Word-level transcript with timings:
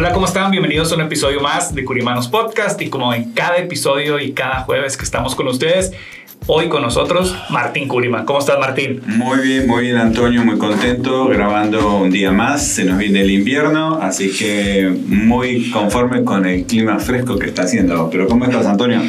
Hola, 0.00 0.14
¿cómo 0.14 0.24
están? 0.24 0.50
Bienvenidos 0.50 0.90
a 0.92 0.94
un 0.94 1.02
episodio 1.02 1.42
más 1.42 1.74
de 1.74 1.84
Curimanos 1.84 2.26
Podcast 2.26 2.80
y 2.80 2.88
como 2.88 3.12
en 3.12 3.32
cada 3.32 3.58
episodio 3.58 4.18
y 4.18 4.32
cada 4.32 4.60
jueves 4.60 4.96
que 4.96 5.04
estamos 5.04 5.34
con 5.34 5.46
ustedes, 5.46 5.92
Hoy 6.46 6.70
con 6.70 6.80
nosotros 6.80 7.36
Martín 7.50 7.86
Curiman. 7.86 8.24
¿Cómo 8.24 8.38
estás, 8.38 8.58
Martín? 8.58 9.02
Muy 9.06 9.40
bien, 9.40 9.66
muy 9.66 9.82
bien, 9.82 9.98
Antonio, 9.98 10.42
muy 10.42 10.56
contento, 10.56 11.26
grabando 11.26 11.98
un 11.98 12.10
día 12.10 12.32
más. 12.32 12.66
Se 12.66 12.84
nos 12.84 12.96
viene 12.96 13.20
el 13.20 13.30
invierno, 13.30 13.98
así 14.00 14.30
que 14.30 14.90
muy 15.06 15.70
conforme 15.70 16.24
con 16.24 16.46
el 16.46 16.64
clima 16.64 16.98
fresco 16.98 17.38
que 17.38 17.48
está 17.48 17.64
haciendo. 17.64 18.08
Pero 18.10 18.26
¿cómo 18.26 18.46
estás, 18.46 18.64
Antonio? 18.64 19.02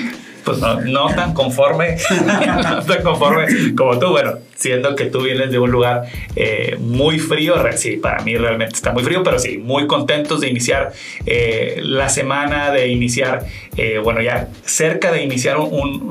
Pues 0.44 0.58
no, 0.60 1.08
tan 1.08 1.34
conforme, 1.34 1.98
no 2.26 2.82
tan 2.84 3.04
conforme 3.04 3.76
como 3.76 4.00
tú. 4.00 4.10
Bueno, 4.10 4.34
siendo 4.62 4.96
que 4.96 5.06
tú 5.06 5.24
vienes 5.24 5.52
de 5.52 5.58
un 5.58 5.72
lugar 5.72 6.04
eh, 6.36 6.78
muy 6.80 7.18
frío, 7.18 7.56
sí, 7.76 7.98
para 7.98 8.24
mí 8.24 8.38
realmente 8.38 8.76
está 8.76 8.92
muy 8.92 9.04
frío, 9.04 9.24
pero 9.24 9.40
sí, 9.40 9.58
muy 9.58 9.88
contentos 9.88 10.40
de 10.42 10.50
iniciar 10.50 10.94
eh, 11.26 11.80
la 11.84 12.10
semana, 12.10 12.70
de 12.70 12.88
iniciar, 12.90 13.46
eh, 13.76 14.00
bueno, 14.04 14.22
ya 14.22 14.50
cerca 14.64 15.12
de 15.12 15.24
iniciar 15.24 15.58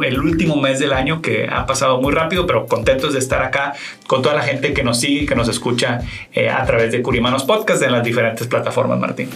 el 0.05 0.19
último 0.19 0.57
mes 0.57 0.81
del 0.81 0.93
año 0.93 1.23
que 1.23 1.47
ha 1.49 1.65
pasado 1.65 2.01
muy 2.01 2.13
rápido, 2.13 2.47
pero 2.47 2.67
contentos 2.67 3.13
de 3.13 3.21
estar 3.21 3.43
acá 3.43 3.75
con 4.09 4.21
toda 4.21 4.35
la 4.35 4.43
gente 4.43 4.73
que 4.73 4.83
nos 4.83 4.99
sigue, 4.99 5.27
que 5.27 5.37
nos 5.37 5.49
escucha 5.49 6.01
a 6.53 6.65
través 6.65 6.91
de 6.91 7.03
Curimanos 7.03 7.45
Podcast 7.45 7.83
en 7.83 7.93
las 7.93 8.03
diferentes 8.03 8.49
plataformas, 8.49 8.99
Martín. 8.99 9.29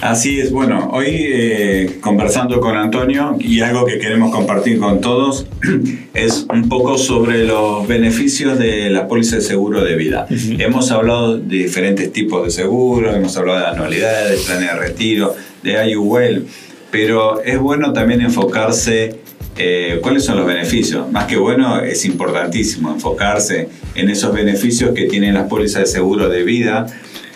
Así 0.00 0.38
es, 0.38 0.52
bueno, 0.52 0.90
hoy 0.92 1.98
conversando 2.00 2.60
con 2.60 2.76
Antonio 2.76 3.36
y 3.40 3.60
algo 3.62 3.84
que 3.84 3.98
queremos 3.98 4.23
compartir 4.30 4.78
con 4.78 5.00
todos 5.00 5.46
es 6.14 6.46
un 6.52 6.68
poco 6.68 6.98
sobre 6.98 7.44
los 7.44 7.86
beneficios 7.86 8.58
de 8.58 8.90
la 8.90 9.08
póliza 9.08 9.36
de 9.36 9.42
seguro 9.42 9.82
de 9.82 9.96
vida. 9.96 10.26
Hemos 10.30 10.90
hablado 10.90 11.38
de 11.38 11.56
diferentes 11.56 12.12
tipos 12.12 12.44
de 12.44 12.50
seguros, 12.50 13.14
hemos 13.14 13.36
hablado 13.36 13.60
de 13.60 13.66
anualidades, 13.66 14.38
de 14.38 14.44
planes 14.44 14.72
de 14.72 14.78
retiro, 14.78 15.34
de 15.62 15.90
IUL, 15.90 16.46
pero 16.90 17.42
es 17.42 17.58
bueno 17.58 17.92
también 17.92 18.20
enfocarse 18.20 19.20
eh, 19.56 20.00
cuáles 20.02 20.24
son 20.24 20.36
los 20.36 20.46
beneficios. 20.46 21.10
Más 21.10 21.26
que 21.26 21.36
bueno, 21.36 21.80
es 21.80 22.04
importantísimo 22.04 22.92
enfocarse 22.92 23.68
en 23.94 24.08
esos 24.08 24.34
beneficios 24.34 24.92
que 24.94 25.04
tienen 25.04 25.34
las 25.34 25.48
pólizas 25.48 25.82
de 25.82 25.86
seguro 25.86 26.28
de 26.28 26.42
vida, 26.42 26.86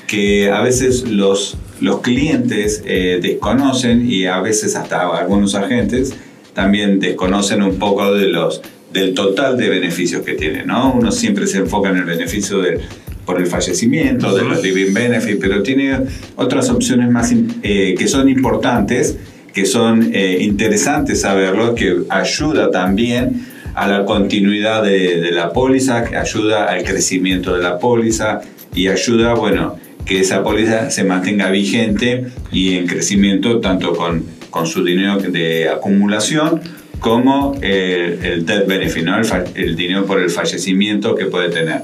que 0.07 0.51
a 0.51 0.61
veces 0.63 1.09
los, 1.09 1.57
los 1.81 2.01
clientes 2.01 2.83
eh, 2.87 3.19
desconocen 3.23 4.11
y 4.11 4.27
a 4.27 4.41
veces 4.41 4.75
hasta 4.75 5.17
algunos 5.17 5.55
agentes 5.55 6.15
también 6.59 6.99
desconocen 6.99 7.63
un 7.63 7.79
poco 7.79 8.13
de 8.13 8.27
los 8.27 8.61
del 8.93 9.15
total 9.15 9.57
de 9.57 9.69
beneficios 9.69 10.23
que 10.23 10.33
tiene, 10.33 10.65
¿no? 10.65 10.93
Uno 10.93 11.13
siempre 11.13 11.47
se 11.47 11.59
enfoca 11.59 11.91
en 11.91 11.99
el 11.99 12.05
beneficio 12.05 12.59
del, 12.59 12.81
por 13.25 13.41
el 13.41 13.47
fallecimiento, 13.47 14.35
de 14.35 14.43
los 14.43 14.61
living 14.61 14.93
benefits, 14.93 15.39
pero 15.41 15.63
tiene 15.63 15.97
otras 16.35 16.69
opciones 16.69 17.13
más 17.13 17.33
eh, 17.63 17.95
que 17.97 18.09
son 18.09 18.29
importantes, 18.29 19.17
que 19.55 19.67
son 19.67 20.11
eh, 20.13 20.39
interesantes 20.41 21.21
saberlo, 21.21 21.77
que 21.77 21.99
ayuda 22.09 22.73
también 22.73 23.47
a 23.77 23.87
la 23.87 24.05
continuidad 24.05 24.83
de, 24.83 25.21
de, 25.21 25.31
la 25.31 25.53
póliza, 25.53 26.03
que 26.03 26.17
ayuda 26.17 26.65
al 26.65 26.83
crecimiento 26.83 27.55
de 27.55 27.63
la 27.63 27.79
póliza 27.79 28.41
y 28.75 28.89
ayuda, 28.89 29.35
bueno, 29.35 29.77
que 30.05 30.19
esa 30.19 30.43
póliza 30.43 30.91
se 30.91 31.05
mantenga 31.05 31.53
vigente 31.53 32.27
y 32.51 32.79
en 32.79 32.89
crecimiento 32.89 33.61
tanto 33.61 33.95
con, 33.95 34.38
su 34.67 34.85
dinero 34.85 35.19
de 35.19 35.69
acumulación 35.69 36.61
como 37.01 37.57
eh, 37.63 38.19
el 38.23 38.47
death 38.47 38.67
benefit, 38.67 39.05
¿no? 39.05 39.17
el, 39.55 39.77
dinero 39.77 40.07
por 40.07 40.21
el 40.21 40.31
fallecimiento 40.31 41.15
que 41.15 41.27
puede 41.27 41.51
tener. 41.51 41.83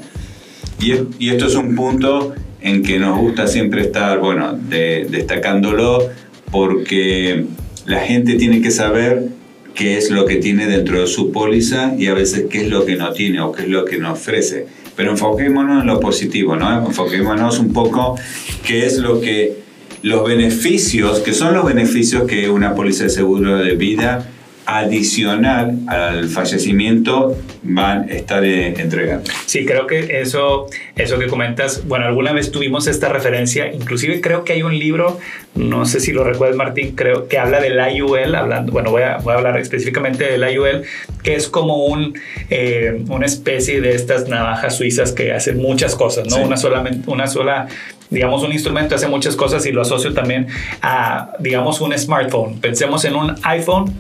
Y, 0.80 1.28
esto 1.28 1.46
es 1.46 1.54
un 1.54 1.74
punto 1.74 2.34
en 2.60 2.82
que 2.82 2.98
nos 2.98 3.18
gusta 3.18 3.46
siempre 3.46 3.82
estar, 3.82 4.18
bueno, 4.18 4.58
destacándolo 4.58 6.10
porque 6.50 7.44
la 7.86 8.00
gente 8.00 8.34
tiene 8.34 8.60
que 8.60 8.70
saber 8.70 9.28
qué 9.74 9.98
es 9.98 10.10
lo 10.10 10.24
que 10.24 10.36
tiene 10.36 10.66
dentro 10.66 11.00
de 11.00 11.06
su 11.06 11.32
póliza 11.32 11.94
y 11.98 12.06
a 12.06 12.14
veces 12.14 12.46
qué 12.50 12.62
es 12.62 12.68
lo 12.68 12.84
que 12.84 12.96
no 12.96 13.12
tiene 13.12 13.40
o 13.40 13.52
qué 13.52 13.62
es 13.62 13.68
lo 13.68 13.84
que 13.84 13.98
no 13.98 14.12
ofrece. 14.12 14.66
Pero 14.96 15.12
enfoquémonos 15.12 15.82
en 15.82 15.88
lo 15.88 16.00
positivo, 16.00 16.56
¿no? 16.56 16.86
Enfoquémonos 16.86 17.58
un 17.58 17.72
poco 17.72 18.16
qué 18.64 18.86
es 18.86 18.98
lo 18.98 19.20
que 19.20 19.63
los 20.04 20.22
beneficios, 20.28 21.20
que 21.20 21.32
son 21.32 21.54
los 21.54 21.65
beneficios 21.65 22.25
que 22.25 22.50
una 22.50 22.75
póliza 22.75 23.04
de 23.04 23.09
seguro 23.09 23.56
de 23.56 23.75
vida 23.75 24.33
adicional 24.66 25.78
al 25.88 26.28
fallecimiento 26.28 27.36
van 27.62 28.08
a 28.08 28.12
estar 28.12 28.44
eh, 28.44 28.75
entregando. 28.78 29.30
Sí, 29.47 29.64
creo 29.64 29.86
que 29.86 30.20
eso, 30.20 30.66
eso 30.97 31.19
que 31.19 31.26
comentas, 31.26 31.86
bueno, 31.86 32.06
alguna 32.06 32.32
vez 32.32 32.50
tuvimos 32.50 32.86
esta 32.86 33.08
referencia, 33.08 33.72
inclusive 33.72 34.20
creo 34.20 34.44
que 34.44 34.54
hay 34.54 34.62
un 34.62 34.78
libro, 34.78 35.19
no 35.54 35.84
sé 35.84 36.00
si 36.00 36.12
lo 36.12 36.25
recuerdas 36.25 36.56
Martín, 36.56 36.94
creo 36.94 37.28
que 37.28 37.38
habla 37.38 37.60
del 37.60 37.78
IUL, 37.94 38.34
hablando, 38.34 38.72
bueno, 38.72 38.91
voy 38.91 39.02
a, 39.02 39.19
voy 39.19 39.34
a 39.34 39.36
hablar 39.36 39.58
específicamente 39.58 40.25
del 40.25 40.48
IUL, 40.50 40.82
que 41.22 41.34
es 41.34 41.48
como 41.48 41.86
un, 41.86 42.14
eh, 42.50 43.02
una 43.08 43.26
especie 43.26 43.81
de 43.81 43.94
estas 43.94 44.28
navajas 44.28 44.76
suizas 44.76 45.12
que 45.12 45.32
hacen 45.32 45.58
muchas 45.58 45.94
cosas, 45.94 46.28
¿no? 46.28 46.36
Una, 46.38 46.56
solamente, 46.56 47.10
una 47.10 47.26
sola 47.26 47.69
digamos, 48.10 48.44
un 48.44 48.52
instrumento 48.52 48.94
hace 48.94 49.08
muchas 49.08 49.34
cosas 49.34 49.66
y 49.66 49.72
lo 49.72 49.82
asocio 49.82 50.14
también 50.14 50.46
a, 50.82 51.32
digamos, 51.41 51.81
un 51.81 51.96
smartphone. 51.98 52.60
Pensemos 52.60 53.04
en 53.04 53.16
un 53.16 53.34
iPhone 53.42 53.92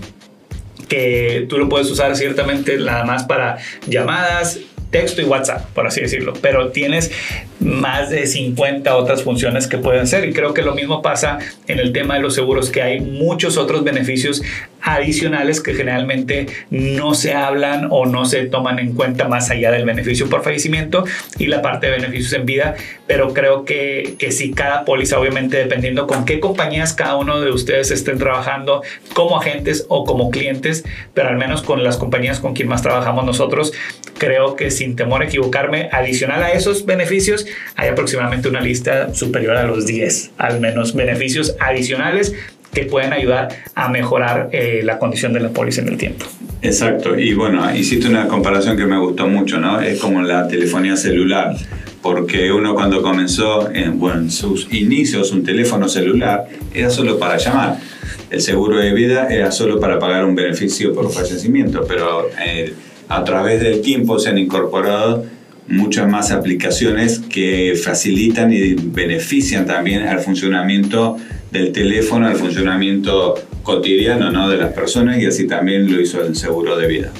tú 1.48 1.58
lo 1.58 1.68
puedes 1.68 1.90
usar 1.90 2.16
ciertamente 2.16 2.76
nada 2.78 3.04
más 3.04 3.24
para 3.24 3.58
llamadas, 3.86 4.60
texto 4.94 5.20
y 5.20 5.24
WhatsApp, 5.24 5.66
por 5.74 5.88
así 5.88 6.00
decirlo, 6.00 6.34
pero 6.40 6.68
tienes 6.68 7.10
más 7.58 8.10
de 8.10 8.28
50 8.28 8.96
otras 8.96 9.24
funciones 9.24 9.66
que 9.66 9.76
pueden 9.76 10.06
ser. 10.06 10.28
Y 10.28 10.32
creo 10.32 10.54
que 10.54 10.62
lo 10.62 10.72
mismo 10.72 11.02
pasa 11.02 11.40
en 11.66 11.80
el 11.80 11.92
tema 11.92 12.14
de 12.14 12.20
los 12.20 12.34
seguros, 12.36 12.70
que 12.70 12.80
hay 12.80 13.00
muchos 13.00 13.56
otros 13.56 13.82
beneficios 13.82 14.40
adicionales 14.84 15.60
que 15.60 15.74
generalmente 15.74 16.46
no 16.70 17.14
se 17.14 17.32
hablan 17.34 17.88
o 17.90 18.06
no 18.06 18.26
se 18.26 18.44
toman 18.44 18.78
en 18.78 18.92
cuenta 18.94 19.26
más 19.28 19.50
allá 19.50 19.70
del 19.70 19.86
beneficio 19.86 20.28
por 20.28 20.44
fallecimiento 20.44 21.04
y 21.38 21.46
la 21.46 21.62
parte 21.62 21.86
de 21.86 21.92
beneficios 21.92 22.32
en 22.34 22.44
vida, 22.44 22.74
pero 23.06 23.32
creo 23.32 23.64
que, 23.64 24.16
que 24.18 24.30
si 24.30 24.52
cada 24.52 24.84
póliza, 24.84 25.18
obviamente 25.18 25.56
dependiendo 25.56 26.06
con 26.06 26.26
qué 26.26 26.38
compañías 26.38 26.92
cada 26.92 27.16
uno 27.16 27.40
de 27.40 27.50
ustedes 27.50 27.90
estén 27.90 28.18
trabajando 28.18 28.82
como 29.14 29.38
agentes 29.38 29.86
o 29.88 30.04
como 30.04 30.30
clientes, 30.30 30.84
pero 31.14 31.28
al 31.30 31.36
menos 31.36 31.62
con 31.62 31.82
las 31.82 31.96
compañías 31.96 32.38
con 32.38 32.54
quien 32.54 32.68
más 32.68 32.82
trabajamos 32.82 33.24
nosotros, 33.24 33.72
creo 34.18 34.54
que 34.54 34.70
sin 34.70 34.96
temor 34.96 35.22
a 35.22 35.26
equivocarme, 35.26 35.88
adicional 35.92 36.42
a 36.42 36.52
esos 36.52 36.84
beneficios, 36.84 37.46
hay 37.74 37.88
aproximadamente 37.88 38.48
una 38.48 38.60
lista 38.60 39.14
superior 39.14 39.56
a 39.56 39.64
los 39.64 39.86
10, 39.86 40.32
al 40.36 40.60
menos 40.60 40.94
beneficios 40.94 41.56
adicionales 41.58 42.34
que 42.74 42.84
pueden 42.84 43.12
ayudar 43.12 43.48
a 43.74 43.88
mejorar 43.88 44.50
eh, 44.52 44.82
la 44.84 44.98
condición 44.98 45.32
de 45.32 45.40
la 45.40 45.50
póliza 45.50 45.82
en 45.82 45.88
el 45.88 45.96
tiempo. 45.96 46.26
Exacto, 46.60 47.18
y 47.18 47.34
bueno, 47.34 47.74
hiciste 47.74 48.08
una 48.08 48.26
comparación 48.26 48.76
que 48.76 48.86
me 48.86 48.98
gustó 48.98 49.26
mucho, 49.26 49.58
¿no? 49.58 49.80
Es 49.80 49.98
como 49.98 50.22
la 50.22 50.48
telefonía 50.48 50.96
celular, 50.96 51.54
porque 52.02 52.52
uno 52.52 52.74
cuando 52.74 53.02
comenzó 53.02 53.70
en, 53.70 53.98
bueno, 53.98 54.30
sus 54.30 54.72
inicios 54.72 55.30
un 55.32 55.44
teléfono 55.44 55.88
celular 55.88 56.46
era 56.74 56.90
solo 56.90 57.18
para 57.18 57.36
llamar. 57.36 57.78
El 58.30 58.40
seguro 58.40 58.78
de 58.78 58.92
vida 58.92 59.28
era 59.28 59.52
solo 59.52 59.78
para 59.78 59.98
pagar 59.98 60.24
un 60.24 60.34
beneficio 60.34 60.94
por 60.94 61.12
fallecimiento, 61.12 61.84
pero 61.86 62.28
eh, 62.44 62.74
a 63.08 63.22
través 63.24 63.60
del 63.60 63.80
tiempo 63.80 64.18
se 64.18 64.30
han 64.30 64.38
incorporado 64.38 65.24
muchas 65.68 66.08
más 66.08 66.30
aplicaciones 66.30 67.18
que 67.18 67.78
facilitan 67.82 68.52
y 68.52 68.74
benefician 68.74 69.66
también 69.66 70.02
al 70.02 70.20
funcionamiento 70.20 71.16
del 71.50 71.72
teléfono, 71.72 72.26
al 72.26 72.36
funcionamiento 72.36 73.34
cotidiano 73.62 74.30
¿no? 74.30 74.48
de 74.48 74.58
las 74.58 74.72
personas 74.72 75.18
y 75.20 75.26
así 75.26 75.46
también 75.46 75.90
lo 75.90 76.00
hizo 76.00 76.22
el 76.22 76.36
seguro 76.36 76.76
de 76.76 76.86
vida. 76.86 77.12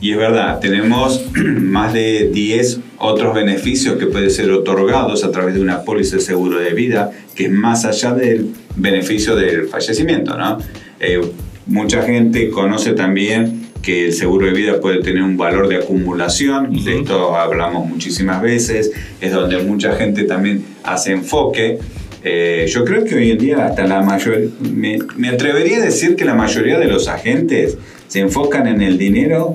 Y 0.00 0.12
es 0.12 0.18
verdad, 0.18 0.60
tenemos 0.60 1.24
más 1.34 1.92
de 1.92 2.30
10 2.32 2.80
otros 2.98 3.34
beneficios 3.34 3.96
que 3.96 4.06
pueden 4.06 4.30
ser 4.30 4.50
otorgados 4.50 5.24
a 5.24 5.30
través 5.30 5.54
de 5.54 5.60
una 5.60 5.82
póliza 5.82 6.16
de 6.16 6.22
seguro 6.22 6.58
de 6.58 6.74
vida, 6.74 7.12
que 7.34 7.46
es 7.46 7.50
más 7.50 7.84
allá 7.84 8.12
del 8.12 8.50
beneficio 8.76 9.36
del 9.36 9.68
fallecimiento. 9.68 10.36
¿no? 10.36 10.58
Eh, 11.00 11.20
mucha 11.66 12.02
gente 12.02 12.50
conoce 12.50 12.92
también 12.92 13.65
que 13.86 14.06
el 14.06 14.12
seguro 14.14 14.46
de 14.46 14.52
vida 14.52 14.80
puede 14.80 15.00
tener 15.00 15.22
un 15.22 15.36
valor 15.36 15.68
de 15.68 15.76
acumulación, 15.76 16.72
de 16.84 16.98
esto 16.98 17.36
hablamos 17.36 17.88
muchísimas 17.88 18.42
veces, 18.42 18.90
es 19.20 19.30
donde 19.30 19.58
mucha 19.58 19.94
gente 19.94 20.24
también 20.24 20.64
hace 20.82 21.12
enfoque. 21.12 21.78
Eh, 22.24 22.66
yo 22.68 22.84
creo 22.84 23.04
que 23.04 23.14
hoy 23.14 23.30
en 23.30 23.38
día 23.38 23.64
hasta 23.64 23.86
la 23.86 24.02
mayoría, 24.02 24.50
me, 24.58 24.98
me 25.14 25.28
atrevería 25.28 25.76
a 25.76 25.82
decir 25.82 26.16
que 26.16 26.24
la 26.24 26.34
mayoría 26.34 26.80
de 26.80 26.86
los 26.86 27.06
agentes 27.06 27.78
se 28.08 28.18
enfocan 28.18 28.66
en 28.66 28.82
el 28.82 28.98
dinero 28.98 29.54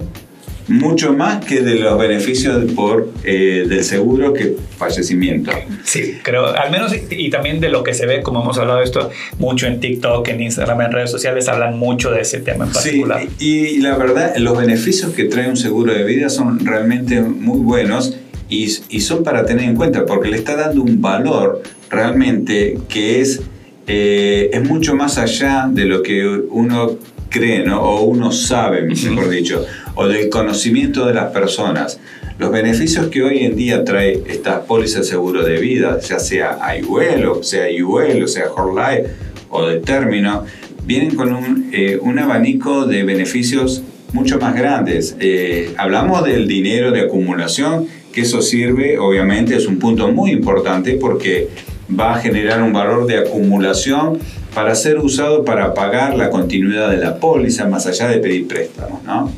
mucho 0.71 1.13
más 1.13 1.43
que 1.43 1.61
de 1.61 1.75
los 1.75 1.99
beneficios 1.99 2.71
por, 2.73 3.09
eh, 3.23 3.65
del 3.67 3.83
seguro 3.83 4.33
que 4.33 4.55
fallecimiento. 4.77 5.51
Sí, 5.83 6.19
creo, 6.23 6.47
al 6.47 6.71
menos 6.71 6.93
y, 7.09 7.29
también 7.29 7.59
de 7.59 7.69
lo 7.69 7.83
que 7.83 7.93
se 7.93 8.05
ve, 8.05 8.21
como 8.21 8.41
hemos 8.41 8.57
hablado 8.57 8.79
de 8.79 8.85
esto 8.85 9.09
mucho 9.37 9.67
en 9.67 9.79
TikTok, 9.79 10.27
en 10.29 10.41
Instagram, 10.41 10.81
en 10.81 10.91
redes 10.91 11.11
sociales, 11.11 11.47
hablan 11.47 11.77
mucho 11.77 12.11
de 12.11 12.21
ese 12.21 12.39
tema 12.39 12.65
en 12.65 12.71
particular. 12.71 13.21
Sí, 13.37 13.75
y, 13.75 13.77
la 13.79 13.97
verdad, 13.97 14.35
los 14.37 14.57
beneficios 14.57 15.11
que 15.13 15.25
trae 15.25 15.49
un 15.49 15.57
seguro 15.57 15.93
de 15.93 16.03
vida 16.03 16.29
son 16.29 16.65
realmente 16.65 17.21
muy 17.21 17.59
buenos 17.59 18.17
y, 18.49 18.65
y 18.89 19.01
son 19.01 19.23
para 19.23 19.45
tener 19.45 19.65
en 19.65 19.75
cuenta 19.75 20.05
porque 20.05 20.29
le 20.29 20.37
está 20.37 20.55
dando 20.55 20.81
un 20.81 21.01
valor 21.01 21.61
realmente 21.89 22.79
que 22.87 23.21
es, 23.21 23.41
eh, 23.87 24.49
es 24.53 24.67
mucho 24.67 24.95
más 24.95 25.17
allá 25.17 25.67
de 25.69 25.85
lo 25.85 26.01
que 26.01 26.25
uno 26.25 26.97
cree, 27.31 27.65
¿no? 27.65 27.81
O 27.81 28.03
uno 28.03 28.31
sabe, 28.31 28.83
mejor 28.83 29.29
dicho 29.29 29.65
o 29.95 30.07
del 30.07 30.29
conocimiento 30.29 31.05
de 31.05 31.13
las 31.13 31.31
personas. 31.31 31.99
Los 32.37 32.51
beneficios 32.51 33.07
que 33.07 33.23
hoy 33.23 33.39
en 33.39 33.55
día 33.55 33.83
trae 33.83 34.21
esta 34.27 34.63
póliza 34.63 34.99
de 34.99 35.05
seguro 35.05 35.43
de 35.43 35.59
vida, 35.59 35.99
ya 35.99 36.19
sea 36.19 36.59
IUL 36.77 37.25
o 37.25 37.43
sea 37.43 37.69
IUL 37.69 38.23
o 38.23 38.27
sea 38.27 38.45
Life 38.45 39.09
o 39.49 39.67
de 39.67 39.79
término, 39.79 40.45
vienen 40.85 41.15
con 41.15 41.33
un, 41.33 41.69
eh, 41.71 41.99
un, 42.01 42.17
abanico 42.19 42.85
de 42.85 43.03
beneficios 43.03 43.83
mucho 44.13 44.39
más 44.39 44.55
grandes. 44.55 45.15
Eh, 45.19 45.73
hablamos 45.77 46.23
del 46.23 46.47
dinero 46.47 46.91
de 46.91 47.01
acumulación, 47.01 47.87
que 48.11 48.21
eso 48.21 48.41
sirve, 48.41 48.97
obviamente 48.97 49.55
es 49.55 49.67
un 49.67 49.77
punto 49.77 50.07
muy 50.11 50.31
importante 50.31 50.93
porque 50.93 51.49
va 51.97 52.15
a 52.15 52.19
generar 52.19 52.61
un 52.61 52.73
valor 52.73 53.05
de 53.05 53.17
acumulación 53.17 54.19
para 54.53 54.75
ser 54.75 54.99
usado 54.99 55.45
para 55.45 55.73
pagar 55.73 56.15
la 56.15 56.29
continuidad 56.29 56.89
de 56.89 56.97
la 56.97 57.17
póliza 57.17 57.65
más 57.65 57.87
allá 57.87 58.07
de 58.07 58.17
pedir 58.17 58.47
préstamos, 58.47 59.03
¿no? 59.03 59.31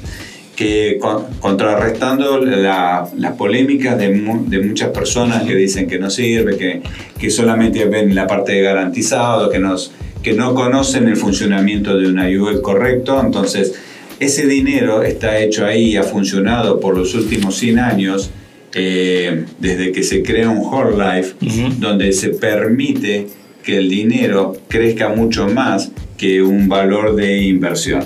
que 0.56 1.00
contrarrestando 1.40 2.40
las 2.40 3.32
polémicas 3.38 3.98
de, 3.98 4.10
muchas 4.10 4.90
personas 4.90 5.44
que 5.44 5.56
dicen 5.56 5.88
que 5.88 5.98
no 5.98 6.10
sirve, 6.10 6.58
que, 6.58 6.82
que 7.18 7.32
solamente 7.32 7.86
ven 7.86 8.14
la 8.14 8.28
parte 8.28 8.54
de 8.54 8.62
garantizado, 8.62 9.50
que, 9.50 9.58
nos, 9.58 9.92
que 10.22 10.34
no 10.34 10.54
conocen 10.54 11.08
el 11.08 11.18
funcionamiento 11.18 11.98
de 11.98 12.08
una 12.08 12.30
IUL 12.30 12.62
correcto, 12.62 13.20
entonces 13.20 13.74
ese 14.20 14.46
dinero 14.46 15.02
está 15.02 15.40
hecho 15.40 15.66
ahí 15.66 15.92
y 15.92 15.98
ha 15.98 16.04
funcionado 16.04 16.80
por 16.80 16.96
los 16.96 17.16
últimos 17.16 17.56
100 17.58 17.80
años, 17.80 18.30
eh, 18.76 19.46
desde 19.60 19.92
que 19.92 20.04
se 20.04 20.24
crea 20.24 20.50
un 20.50 20.60
Whole 20.60 20.98
Life, 20.98 21.36
donde 21.80 22.12
se 22.14 22.30
permite 22.30 23.28
que 23.64 23.78
el 23.78 23.90
dinero 23.90 24.58
crezca 24.68 25.10
mucho 25.10 25.48
más 25.48 25.92
que 26.18 26.42
un 26.42 26.68
valor 26.68 27.16
de 27.16 27.42
inversión 27.44 28.06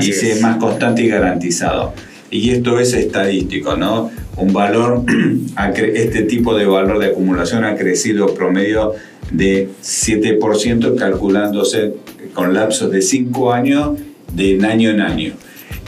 y 0.00 0.10
es. 0.10 0.40
más 0.40 0.56
constante 0.56 1.02
y 1.02 1.08
garantizado. 1.08 1.92
Y 2.30 2.50
esto 2.50 2.80
es 2.80 2.92
estadístico, 2.92 3.76
¿no? 3.76 4.10
Un 4.36 4.52
valor, 4.52 5.04
este 5.94 6.22
tipo 6.22 6.56
de 6.56 6.66
valor 6.66 6.98
de 6.98 7.06
acumulación 7.06 7.64
ha 7.64 7.76
crecido 7.76 8.34
promedio 8.34 8.94
de 9.30 9.68
7% 9.82 10.96
calculándose 10.96 11.94
con 12.34 12.52
lapsos 12.52 12.90
de 12.90 13.02
5 13.02 13.52
años 13.52 13.98
de 14.34 14.64
año 14.66 14.90
en 14.90 15.00
año. 15.00 15.32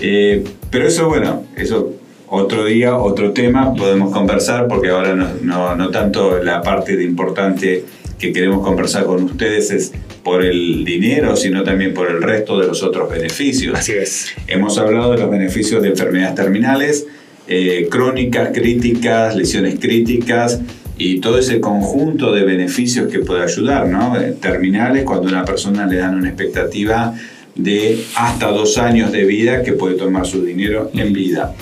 Eh, 0.00 0.44
pero 0.70 0.86
eso, 0.86 1.08
bueno, 1.08 1.44
eso 1.56 1.97
otro 2.30 2.64
día, 2.64 2.96
otro 2.96 3.32
tema, 3.32 3.74
podemos 3.74 4.12
conversar 4.12 4.68
porque 4.68 4.90
ahora 4.90 5.14
no, 5.14 5.28
no, 5.42 5.74
no 5.74 5.90
tanto 5.90 6.42
la 6.42 6.62
parte 6.62 6.96
de 6.96 7.04
importante 7.04 7.84
que 8.18 8.32
queremos 8.32 8.64
conversar 8.64 9.04
con 9.04 9.22
ustedes 9.24 9.70
es 9.70 9.92
por 10.22 10.44
el 10.44 10.84
dinero, 10.84 11.36
sino 11.36 11.62
también 11.62 11.94
por 11.94 12.10
el 12.10 12.22
resto 12.22 12.58
de 12.60 12.66
los 12.66 12.82
otros 12.82 13.08
beneficios. 13.08 13.78
Así 13.78 13.92
es. 13.92 14.28
Hemos 14.46 14.76
hablado 14.78 15.12
de 15.12 15.18
los 15.18 15.30
beneficios 15.30 15.82
de 15.82 15.88
enfermedades 15.88 16.34
terminales, 16.34 17.06
eh, 17.46 17.86
crónicas, 17.90 18.50
críticas, 18.52 19.34
lesiones 19.36 19.78
críticas 19.78 20.60
y 20.98 21.20
todo 21.20 21.38
ese 21.38 21.60
conjunto 21.60 22.32
de 22.32 22.44
beneficios 22.44 23.10
que 23.10 23.20
puede 23.20 23.42
ayudar, 23.44 23.86
¿no? 23.86 24.20
Eh, 24.20 24.34
terminales, 24.40 25.04
cuando 25.04 25.28
a 25.28 25.30
una 25.30 25.44
persona 25.44 25.86
le 25.86 25.96
dan 25.96 26.16
una 26.16 26.28
expectativa 26.28 27.14
de 27.54 28.04
hasta 28.16 28.48
dos 28.48 28.78
años 28.78 29.12
de 29.12 29.24
vida 29.24 29.62
que 29.62 29.72
puede 29.72 29.94
tomar 29.94 30.26
su 30.26 30.44
dinero 30.44 30.90
en 30.94 31.12
vida. 31.12 31.54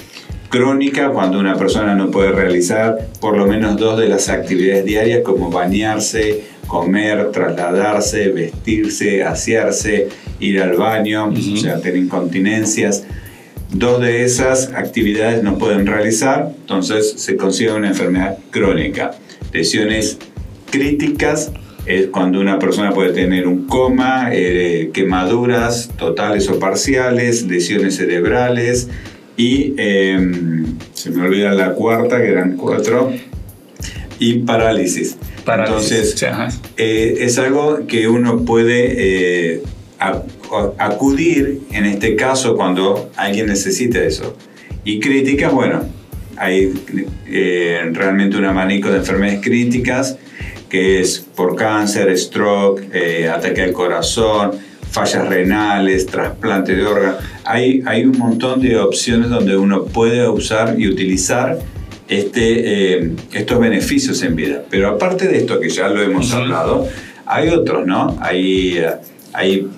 Crónica, 0.57 1.11
cuando 1.11 1.39
una 1.39 1.57
persona 1.57 1.95
no 1.95 2.11
puede 2.11 2.33
realizar 2.33 3.09
por 3.21 3.37
lo 3.37 3.47
menos 3.47 3.77
dos 3.77 4.01
de 4.01 4.09
las 4.09 4.31
actividades 4.31 4.87
diarias 4.87 5.21
como 5.23 5.51
bañarse, 5.51 6.45
comer, 6.67 7.31
trasladarse, 7.31 8.29
vestirse, 8.29 9.23
asearse, 9.23 10.09
ir 10.41 10.63
al 10.63 10.75
baño, 10.77 11.29
o 11.29 11.57
sea, 11.59 11.79
tener 11.83 11.99
incontinencias. 11.99 13.05
Dos 13.71 14.01
de 14.01 14.25
esas 14.25 14.73
actividades 14.73 15.43
no 15.43 15.59
pueden 15.59 15.87
realizar, 15.87 16.53
entonces 16.59 17.13
se 17.19 17.37
consigue 17.37 17.73
una 17.73 17.89
enfermedad 17.89 18.39
crónica. 18.51 19.11
Lesiones 19.53 20.17
críticas 20.71 21.53
es 21.85 22.07
cuando 22.07 22.41
una 22.41 22.59
persona 22.59 22.93
puede 22.93 23.13
tener 23.13 23.47
un 23.47 23.67
coma, 23.67 24.31
eh, 24.33 24.91
quemaduras 24.95 25.91
totales 25.99 26.49
o 26.49 26.59
parciales, 26.59 27.43
lesiones 27.43 27.97
cerebrales 27.97 28.89
y 29.37 29.75
em, 29.77 30.79
se 30.93 31.11
me 31.11 31.23
olvida 31.23 31.53
la 31.53 31.73
cuarta, 31.75 32.21
que 32.21 32.29
eran 32.29 32.57
cuatro, 32.57 33.13
y 34.19 34.39
parálisis. 34.41 35.17
Entonces, 35.47 36.25
eh, 36.77 37.19
es 37.21 37.39
algo 37.39 37.87
que 37.87 38.09
uno 38.09 38.45
puede 38.45 39.55
eh, 39.55 39.63
acudir 40.79 41.61
en 41.71 41.85
este 41.85 42.17
caso 42.17 42.57
cuando 42.57 43.11
alguien 43.17 43.47
necesita 43.47 44.03
eso. 44.03 44.37
Y 44.85 44.99
críticas, 44.99 45.53
bueno, 45.53 45.85
hay 46.37 46.73
eh, 47.29 47.91
realmente 47.93 48.37
un 48.37 48.45
abanico 48.45 48.91
de 48.91 48.99
enfermedades 48.99 49.41
críticas 49.41 50.19
que 50.69 51.01
es 51.01 51.21
por 51.21 51.55
cáncer, 51.55 52.17
stroke, 52.19 52.83
ataque 53.33 53.63
al 53.63 53.73
corazón, 53.73 54.53
fallas 54.97 55.29
renales, 55.29 56.07
trasplante 56.07 56.75
de 56.75 56.87
órganos. 56.87 57.17
Hay, 57.45 57.83
hay 57.85 58.07
un 58.07 58.17
montón 58.17 58.63
de 58.63 58.79
opciones 58.79 59.29
donde 59.29 59.55
uno 59.55 59.85
puede 59.85 60.27
usar 60.27 60.77
y 60.79 60.89
utilizar 60.89 61.59
este, 62.09 62.95
eh, 63.03 63.13
estos 63.35 63.61
beneficios 63.61 64.23
en 64.23 64.35
vida. 64.37 64.63
Pero 64.71 64.89
aparte 64.89 65.29
de 65.29 65.37
esto 65.37 65.61
que 65.61 65.69
ya 65.69 65.89
lo 65.89 66.03
hemos 66.03 66.33
hablado, 66.33 66.89
hay 67.27 67.51
otros, 67.51 67.87
¿no? 67.87 68.17
Hay, 68.23 68.79
eh, 68.79 68.95
hay, 69.35 69.69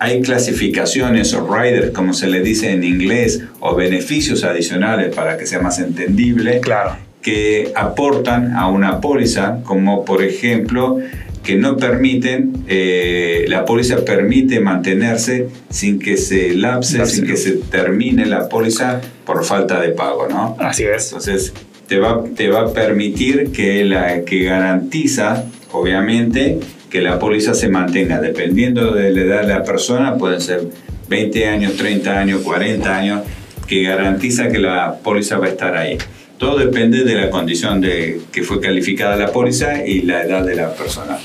hay 0.00 0.20
clasificaciones 0.22 1.32
o 1.32 1.46
riders, 1.46 1.92
como 1.92 2.12
se 2.12 2.26
le 2.26 2.40
dice 2.40 2.72
en 2.72 2.82
inglés, 2.82 3.44
o 3.60 3.76
beneficios 3.76 4.42
adicionales 4.42 5.14
para 5.14 5.36
que 5.36 5.46
sea 5.46 5.60
más 5.60 5.78
entendible, 5.78 6.58
claro. 6.58 6.96
que 7.22 7.70
aportan 7.76 8.54
a 8.56 8.66
una 8.66 9.00
póliza, 9.00 9.58
como 9.62 10.04
por 10.04 10.24
ejemplo 10.24 10.98
que 11.46 11.54
no 11.54 11.76
permiten, 11.76 12.64
eh, 12.66 13.44
la 13.46 13.64
póliza 13.64 14.04
permite 14.04 14.58
mantenerse 14.58 15.46
sin 15.70 16.00
que 16.00 16.16
se 16.16 16.54
lapse, 16.54 17.06
sin 17.06 17.24
que 17.24 17.36
se 17.36 17.52
termine 17.52 18.26
la 18.26 18.48
póliza 18.48 19.00
por 19.24 19.44
falta 19.44 19.80
de 19.80 19.90
pago, 19.90 20.26
¿no? 20.28 20.56
Así 20.58 20.82
es. 20.82 21.06
Entonces, 21.06 21.52
te 21.86 22.00
va, 22.00 22.24
te 22.34 22.48
va 22.48 22.62
a 22.62 22.72
permitir 22.72 23.52
que, 23.52 23.84
la, 23.84 24.22
que 24.22 24.42
garantiza, 24.42 25.44
obviamente, 25.70 26.58
que 26.90 27.00
la 27.00 27.20
póliza 27.20 27.54
se 27.54 27.68
mantenga. 27.68 28.20
Dependiendo 28.20 28.92
de 28.92 29.12
la 29.12 29.20
edad 29.20 29.42
de 29.42 29.54
la 29.54 29.62
persona, 29.62 30.16
pueden 30.16 30.40
ser 30.40 30.62
20 31.08 31.46
años, 31.46 31.76
30 31.76 32.18
años, 32.18 32.40
40 32.42 32.96
años, 32.96 33.22
que 33.68 33.84
garantiza 33.84 34.48
que 34.48 34.58
la 34.58 34.96
póliza 34.96 35.38
va 35.38 35.46
a 35.46 35.50
estar 35.50 35.76
ahí. 35.76 35.96
Todo 36.38 36.58
depende 36.58 37.04
de 37.04 37.14
la 37.14 37.30
condición 37.30 37.80
de 37.80 38.20
que 38.32 38.42
fue 38.42 38.60
calificada 38.60 39.16
la 39.16 39.32
póliza 39.32 39.86
y 39.86 40.02
la 40.02 40.22
edad 40.22 40.44
de 40.44 40.54
la 40.54 40.74
persona. 40.74 41.18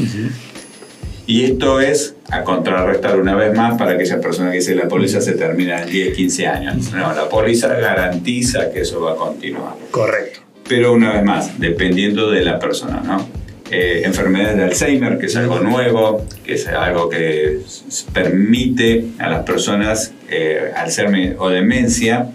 Y 1.27 1.43
esto 1.43 1.79
es 1.79 2.15
a 2.29 2.43
contrarrestar 2.43 3.19
una 3.19 3.35
vez 3.35 3.55
más 3.55 3.77
para 3.77 3.91
aquella 3.91 4.19
persona 4.19 4.51
que 4.51 4.57
dice 4.57 4.75
la 4.75 4.87
póliza 4.87 5.21
se 5.21 5.33
termina 5.33 5.81
en 5.81 5.89
10, 5.89 6.15
15 6.15 6.47
años. 6.47 6.91
No, 6.91 7.13
la 7.13 7.29
póliza 7.29 7.67
garantiza 7.67 8.71
que 8.71 8.81
eso 8.81 9.01
va 9.01 9.13
a 9.13 9.15
continuar. 9.15 9.75
Correcto. 9.91 10.39
Pero 10.67 10.93
una 10.93 11.13
vez 11.13 11.23
más, 11.23 11.59
dependiendo 11.59 12.29
de 12.31 12.43
la 12.43 12.59
persona, 12.59 13.01
¿no? 13.05 13.27
Eh, 13.69 14.01
enfermedades 14.03 14.57
de 14.57 14.63
Alzheimer, 14.65 15.17
que 15.17 15.27
es 15.27 15.35
algo 15.37 15.59
nuevo, 15.59 16.25
que 16.43 16.55
es 16.55 16.67
algo 16.67 17.07
que 17.07 17.59
permite 18.11 19.05
a 19.17 19.29
las 19.29 19.43
personas, 19.43 20.11
eh, 20.29 20.71
Alzheimer 20.75 21.37
o 21.39 21.49
demencia, 21.49 22.27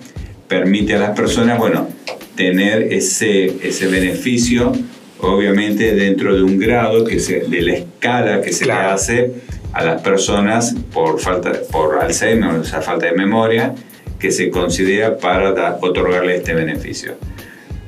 permite 0.49 0.95
a 0.95 0.99
las 0.99 1.11
personas, 1.11 1.59
bueno, 1.59 1.89
tener 2.37 2.93
ese, 2.93 3.57
ese 3.67 3.87
beneficio, 3.87 4.73
obviamente 5.21 5.95
dentro 5.95 6.35
de 6.37 6.43
un 6.43 6.59
grado 6.59 7.05
que 7.05 7.19
se, 7.19 7.41
de 7.41 7.63
la 7.63 7.75
escala 7.75 8.41
que 8.43 8.53
se 8.53 8.67
le 8.67 8.73
hace 8.73 9.33
a 9.73 9.85
las 9.85 10.03
personas 10.03 10.75
por, 10.93 11.19
falta, 11.21 11.53
por 11.73 11.99
Alzheimer, 11.99 12.51
o 12.51 12.65
sea, 12.65 12.81
falta 12.81 13.07
de 13.07 13.13
memoria, 13.13 13.75
que 14.19 14.31
se 14.31 14.51
considera 14.51 15.19
para 15.19 15.79
otorgarle 15.81 16.37
este 16.37 16.55
beneficio. 16.55 17.15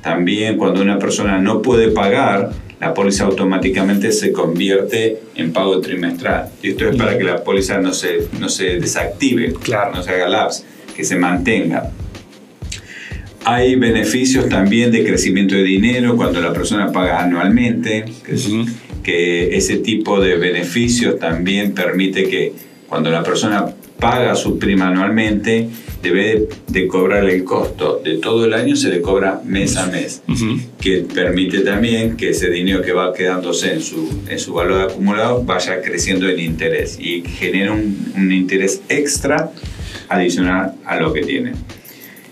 También 0.02 0.56
cuando 0.56 0.82
una 0.82 0.98
persona 0.98 1.38
no 1.38 1.62
puede 1.62 1.88
pagar, 1.90 2.50
la 2.80 2.94
póliza 2.94 3.24
automáticamente 3.24 4.12
se 4.12 4.32
convierte 4.32 5.18
en 5.34 5.52
pago 5.52 5.80
trimestral. 5.80 6.50
Y 6.62 6.70
esto 6.70 6.88
es 6.88 6.96
para 6.96 7.18
que 7.18 7.24
la 7.24 7.42
póliza 7.42 7.78
no 7.78 7.92
se, 7.92 8.28
no 8.38 8.48
se 8.48 8.78
desactive, 8.78 9.52
claro. 9.54 9.96
no 9.96 10.02
se 10.02 10.10
haga 10.10 10.28
lapse, 10.28 10.64
que 10.94 11.04
se 11.04 11.16
mantenga. 11.16 11.90
Hay 13.44 13.76
beneficios 13.76 14.48
también 14.48 14.90
de 14.90 15.04
crecimiento 15.04 15.54
de 15.54 15.62
dinero 15.62 16.16
cuando 16.16 16.40
la 16.40 16.52
persona 16.52 16.92
paga 16.92 17.22
anualmente, 17.22 18.04
que, 19.02 19.56
ese 19.56 19.78
tipo 19.78 20.20
de 20.20 20.36
beneficios 20.36 21.18
también 21.18 21.72
permite 21.72 22.28
que 22.28 22.52
cuando 22.88 23.10
la 23.10 23.22
persona 23.22 23.66
paga 23.98 24.34
su 24.34 24.58
prima 24.58 24.88
anualmente, 24.88 25.68
debe 26.02 26.48
de 26.68 26.86
cobrar 26.86 27.28
el 27.28 27.42
costo 27.42 28.00
de 28.04 28.18
todo 28.18 28.44
el 28.44 28.54
año, 28.54 28.76
se 28.76 28.88
le 28.88 29.00
cobra 29.00 29.40
mes 29.44 29.76
a 29.76 29.86
mes, 29.86 30.22
que 30.80 30.98
permite 30.98 31.60
también 31.60 32.16
que 32.16 32.30
ese 32.30 32.50
dinero 32.50 32.82
que 32.82 32.92
va 32.92 33.12
quedándose 33.12 33.72
en 33.72 33.82
su, 33.82 34.22
en 34.28 34.38
su 34.38 34.52
valor 34.52 34.82
acumulado 34.90 35.42
vaya 35.42 35.80
creciendo 35.80 36.28
en 36.28 36.38
interés 36.38 36.98
y 37.00 37.22
genera 37.22 37.72
un, 37.72 38.12
un 38.14 38.30
interés 38.30 38.82
extra 38.88 39.50
adicional 40.08 40.74
a 40.84 41.00
lo 41.00 41.12
que 41.12 41.22
tiene. 41.22 41.52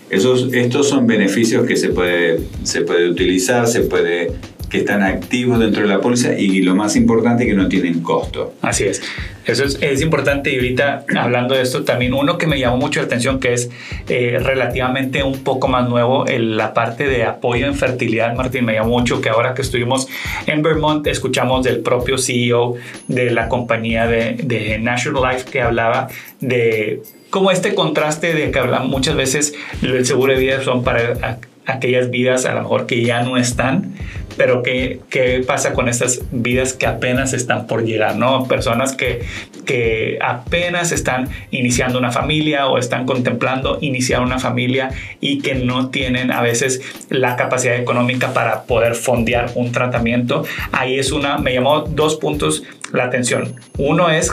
Esos, 0.09 0.53
estos 0.53 0.87
son 0.87 1.05
beneficios 1.05 1.65
que 1.65 1.75
se 1.75 1.89
puede, 1.89 2.39
se 2.63 2.81
puede 2.81 3.09
utilizar, 3.09 3.67
se 3.67 3.81
puede 3.81 4.31
que 4.69 4.79
están 4.79 5.01
activos 5.01 5.59
dentro 5.59 5.83
de 5.83 5.87
la 5.87 6.01
póliza 6.01 6.37
y 6.37 6.61
lo 6.61 6.75
más 6.75 6.95
importante 6.95 7.45
que 7.45 7.53
no 7.53 7.67
tienen 7.69 8.01
costo. 8.01 8.53
Así 8.61 8.83
es. 8.83 9.01
Eso 9.45 9.63
es, 9.63 9.77
es, 9.81 10.01
importante 10.01 10.51
y 10.51 10.55
ahorita 10.55 11.05
hablando 11.17 11.55
de 11.55 11.61
esto 11.61 11.85
también 11.85 12.13
uno 12.13 12.37
que 12.37 12.47
me 12.47 12.59
llamó 12.59 12.75
mucho 12.75 12.99
la 12.99 13.05
atención 13.05 13.39
que 13.39 13.53
es 13.53 13.69
eh, 14.09 14.39
relativamente 14.41 15.23
un 15.23 15.41
poco 15.41 15.69
más 15.69 15.87
nuevo 15.87 16.27
en 16.27 16.57
la 16.57 16.73
parte 16.73 17.07
de 17.07 17.23
apoyo 17.23 17.65
en 17.65 17.73
fertilidad 17.73 18.35
Martín 18.35 18.65
me 18.65 18.73
llamó 18.73 18.89
mucho 18.89 19.21
que 19.21 19.29
ahora 19.29 19.53
que 19.53 19.61
estuvimos 19.61 20.09
en 20.47 20.63
Vermont 20.63 21.07
escuchamos 21.07 21.63
del 21.63 21.79
propio 21.79 22.17
CEO 22.17 22.75
de 23.07 23.31
la 23.31 23.47
compañía 23.47 24.05
de, 24.05 24.33
de 24.33 24.79
National 24.79 25.23
Life 25.31 25.49
que 25.49 25.61
hablaba 25.61 26.09
de 26.41 27.03
como 27.29 27.51
este 27.51 27.75
contraste 27.75 28.33
de 28.33 28.51
que 28.51 28.59
hablamos 28.59 28.89
muchas 28.89 29.15
veces 29.15 29.53
el 29.81 30.05
seguro 30.05 30.33
de 30.33 30.39
vida 30.39 30.63
son 30.63 30.83
para 30.83 31.39
aquellas 31.65 32.09
vidas 32.09 32.45
a 32.45 32.53
lo 32.53 32.61
mejor 32.61 32.85
que 32.85 33.03
ya 33.03 33.21
no 33.23 33.37
están, 33.37 33.93
pero 34.37 34.63
¿qué, 34.63 35.01
qué 35.09 35.43
pasa 35.45 35.73
con 35.73 35.89
estas 35.89 36.21
vidas 36.31 36.73
que 36.73 36.85
apenas 36.85 37.33
están 37.33 37.67
por 37.67 37.83
llegar? 37.83 38.15
¿no? 38.15 38.47
Personas 38.47 38.95
que, 38.95 39.21
que 39.65 40.17
apenas 40.21 40.91
están 40.91 41.29
iniciando 41.51 41.99
una 41.99 42.11
familia 42.11 42.67
o 42.67 42.77
están 42.77 43.05
contemplando 43.05 43.79
iniciar 43.81 44.21
una 44.21 44.39
familia 44.39 44.91
y 45.19 45.39
que 45.39 45.55
no 45.55 45.89
tienen 45.89 46.31
a 46.31 46.41
veces 46.41 46.81
la 47.09 47.35
capacidad 47.35 47.75
económica 47.75 48.33
para 48.33 48.63
poder 48.63 48.95
fondear 48.95 49.51
un 49.55 49.71
tratamiento. 49.71 50.45
Ahí 50.71 50.97
es 50.97 51.11
una, 51.11 51.37
me 51.37 51.53
llamó 51.53 51.81
dos 51.81 52.15
puntos 52.15 52.63
la 52.93 53.05
atención. 53.05 53.55
Uno 53.77 54.09
es 54.09 54.31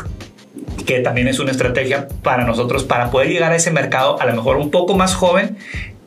que 0.86 1.00
también 1.00 1.28
es 1.28 1.38
una 1.38 1.50
estrategia 1.50 2.08
para 2.22 2.44
nosotros 2.44 2.84
para 2.84 3.10
poder 3.10 3.28
llegar 3.28 3.52
a 3.52 3.56
ese 3.56 3.70
mercado 3.70 4.20
a 4.20 4.26
lo 4.26 4.34
mejor 4.34 4.56
un 4.56 4.70
poco 4.70 4.94
más 4.94 5.14
joven 5.14 5.56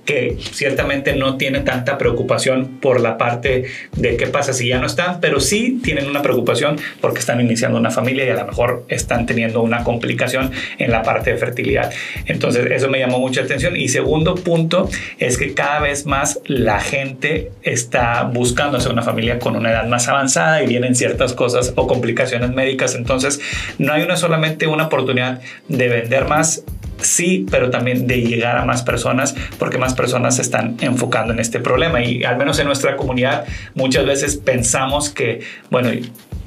que 0.08 0.38
ciertamente 0.40 1.16
no 1.16 1.38
tiene 1.38 1.60
tanta 1.60 1.98
preocupación 1.98 2.80
por 2.82 3.02
la 3.02 3.18
parte 3.18 3.66
de 3.96 4.18
qué 4.18 4.26
pasa 4.26 4.54
si 4.54 4.70
ya 4.70 4.80
no 4.80 4.88
están, 4.88 5.20
pero 5.20 5.40
sí 5.40 5.80
tienen 5.84 6.08
una 6.08 6.22
preocupación 6.22 6.78
porque 7.02 7.20
están 7.20 7.42
iniciando 7.42 7.78
una 7.78 7.92
familia 7.92 8.26
y 8.26 8.30
a 8.30 8.36
lo 8.36 8.46
mejor 8.46 8.86
están 8.88 9.26
teniendo 9.26 9.62
una 9.62 9.84
complicación 9.84 10.52
en 10.80 10.92
la 10.92 11.04
parte 11.04 11.32
de 11.32 11.38
fertilidad. 11.38 11.92
Entonces 12.26 12.66
eso 12.72 12.90
me 12.90 13.00
llamó 13.00 13.20
mucha 13.20 13.42
atención. 13.42 13.76
Y 13.76 13.90
segundo 13.90 14.36
punto 14.36 14.90
es 15.20 15.38
que 15.38 15.54
cada 15.54 15.82
vez 15.82 16.06
más 16.06 16.40
la 16.46 16.80
gente 16.80 17.52
está 17.62 18.24
buscando 18.24 18.78
hacer 18.78 18.94
una 18.94 19.04
familia 19.04 19.40
con 19.40 19.58
una 19.58 19.72
edad 19.72 19.88
más 19.88 20.08
avanzada 20.08 20.64
y 20.64 20.68
vienen 20.68 20.96
ciertas 20.96 21.34
cosas 21.34 21.74
o 21.76 21.86
complicaciones 21.86 22.52
médicas. 22.52 22.96
Entonces 22.96 23.42
no 23.78 23.92
hay 23.92 24.04
una 24.04 24.16
solamente 24.16 24.68
una 24.68 24.86
oportunidad 24.86 25.42
de 25.68 25.90
vender 25.90 26.30
más 26.30 26.64
sí, 27.02 27.46
pero 27.50 27.70
también 27.70 28.08
de 28.08 28.22
llegar 28.22 28.58
a 28.58 28.66
más 28.66 28.84
personas 28.84 29.36
porque 29.60 29.78
más 29.78 29.94
personas 29.94 30.38
se 30.38 30.42
están 30.42 30.78
enfocando 30.82 31.34
en 31.34 31.40
este 31.40 31.60
problema. 31.60 32.04
Y 32.04 32.24
al 32.24 32.38
menos 32.38 32.60
en 32.60 32.68
nuestra 32.68 32.96
comunidad 32.98 33.46
muchas 33.76 34.06
veces 34.06 34.38
pensamos 34.38 35.10
que, 35.10 35.42
bueno, 35.70 35.90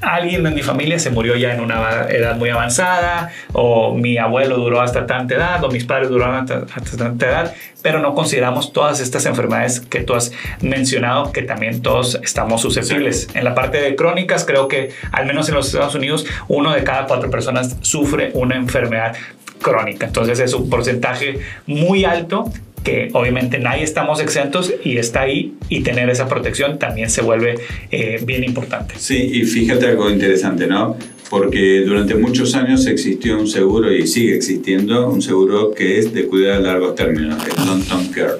alguien 0.01 0.45
en 0.45 0.53
mi 0.53 0.63
familia 0.63 0.99
se 0.99 1.09
murió 1.11 1.35
ya 1.35 1.53
en 1.53 1.61
una 1.61 2.07
edad 2.09 2.35
muy 2.35 2.49
avanzada, 2.49 3.31
o 3.53 3.95
mi 3.95 4.17
abuelo 4.17 4.57
duró 4.57 4.81
hasta 4.81 5.05
tanta 5.05 5.35
edad, 5.35 5.63
o 5.63 5.69
mis 5.69 5.85
padres 5.85 6.09
duraron 6.09 6.35
hasta, 6.35 6.65
tanta 6.97 7.27
edad, 7.27 7.53
pero 7.81 7.99
no 7.99 8.13
consideramos 8.13 8.73
todas 8.73 8.99
estas 8.99 9.25
enfermedades 9.25 9.79
que 9.79 10.01
tú 10.01 10.13
has 10.13 10.31
mencionado, 10.61 11.31
que 11.31 11.43
también 11.43 11.81
todos 11.81 12.19
estamos 12.23 12.61
susceptibles. 12.61 13.29
En 13.33 13.43
la 13.43 13.55
parte 13.55 13.81
de 13.81 13.95
crónicas, 13.95 14.45
creo 14.45 14.67
que 14.67 14.91
al 15.11 15.25
menos 15.25 15.49
en 15.49 15.55
los 15.55 15.67
Estados 15.67 15.95
Unidos, 15.95 16.25
uno 16.47 16.73
de 16.73 16.83
cada 16.83 17.05
cuatro 17.05 17.29
personas 17.29 17.77
sufre 17.81 18.31
una 18.33 18.55
enfermedad 18.55 19.15
crónica. 19.61 20.07
Entonces 20.07 20.39
es 20.39 20.53
un 20.53 20.69
porcentaje 20.69 21.39
muy 21.67 22.03
alto 22.03 22.51
que 22.83 23.09
obviamente 23.13 23.59
nadie 23.59 23.83
estamos 23.83 24.19
exentos 24.19 24.73
y 24.83 24.97
está 24.97 25.21
ahí 25.21 25.53
y 25.69 25.81
tener 25.81 26.09
esa 26.09 26.27
protección 26.27 26.79
también 26.79 27.09
se 27.09 27.21
vuelve 27.21 27.55
eh, 27.91 28.19
bien 28.25 28.43
importante. 28.43 28.95
Sí, 28.97 29.17
y 29.33 29.43
fíjate 29.43 29.87
algo 29.87 30.09
interesante, 30.09 30.67
¿no? 30.67 30.97
Porque 31.29 31.81
durante 31.85 32.15
muchos 32.15 32.55
años 32.55 32.85
existió 32.87 33.39
un 33.39 33.47
seguro 33.47 33.93
y 33.93 34.05
sigue 34.07 34.35
existiendo 34.35 35.09
un 35.09 35.21
seguro 35.21 35.71
que 35.71 35.99
es 35.99 36.13
de 36.13 36.25
cuidado 36.25 36.57
a 36.57 36.59
largos 36.59 36.95
términos, 36.95 37.41
el 37.45 37.65
long-term 37.65 38.09
care. 38.11 38.33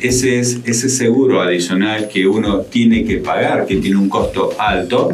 Ese, 0.00 0.40
es, 0.40 0.60
ese 0.64 0.88
seguro 0.88 1.42
adicional 1.42 2.08
que 2.08 2.26
uno 2.26 2.62
tiene 2.62 3.04
que 3.04 3.18
pagar, 3.18 3.66
que 3.66 3.76
tiene 3.76 3.98
un 3.98 4.08
costo 4.08 4.50
alto, 4.58 5.10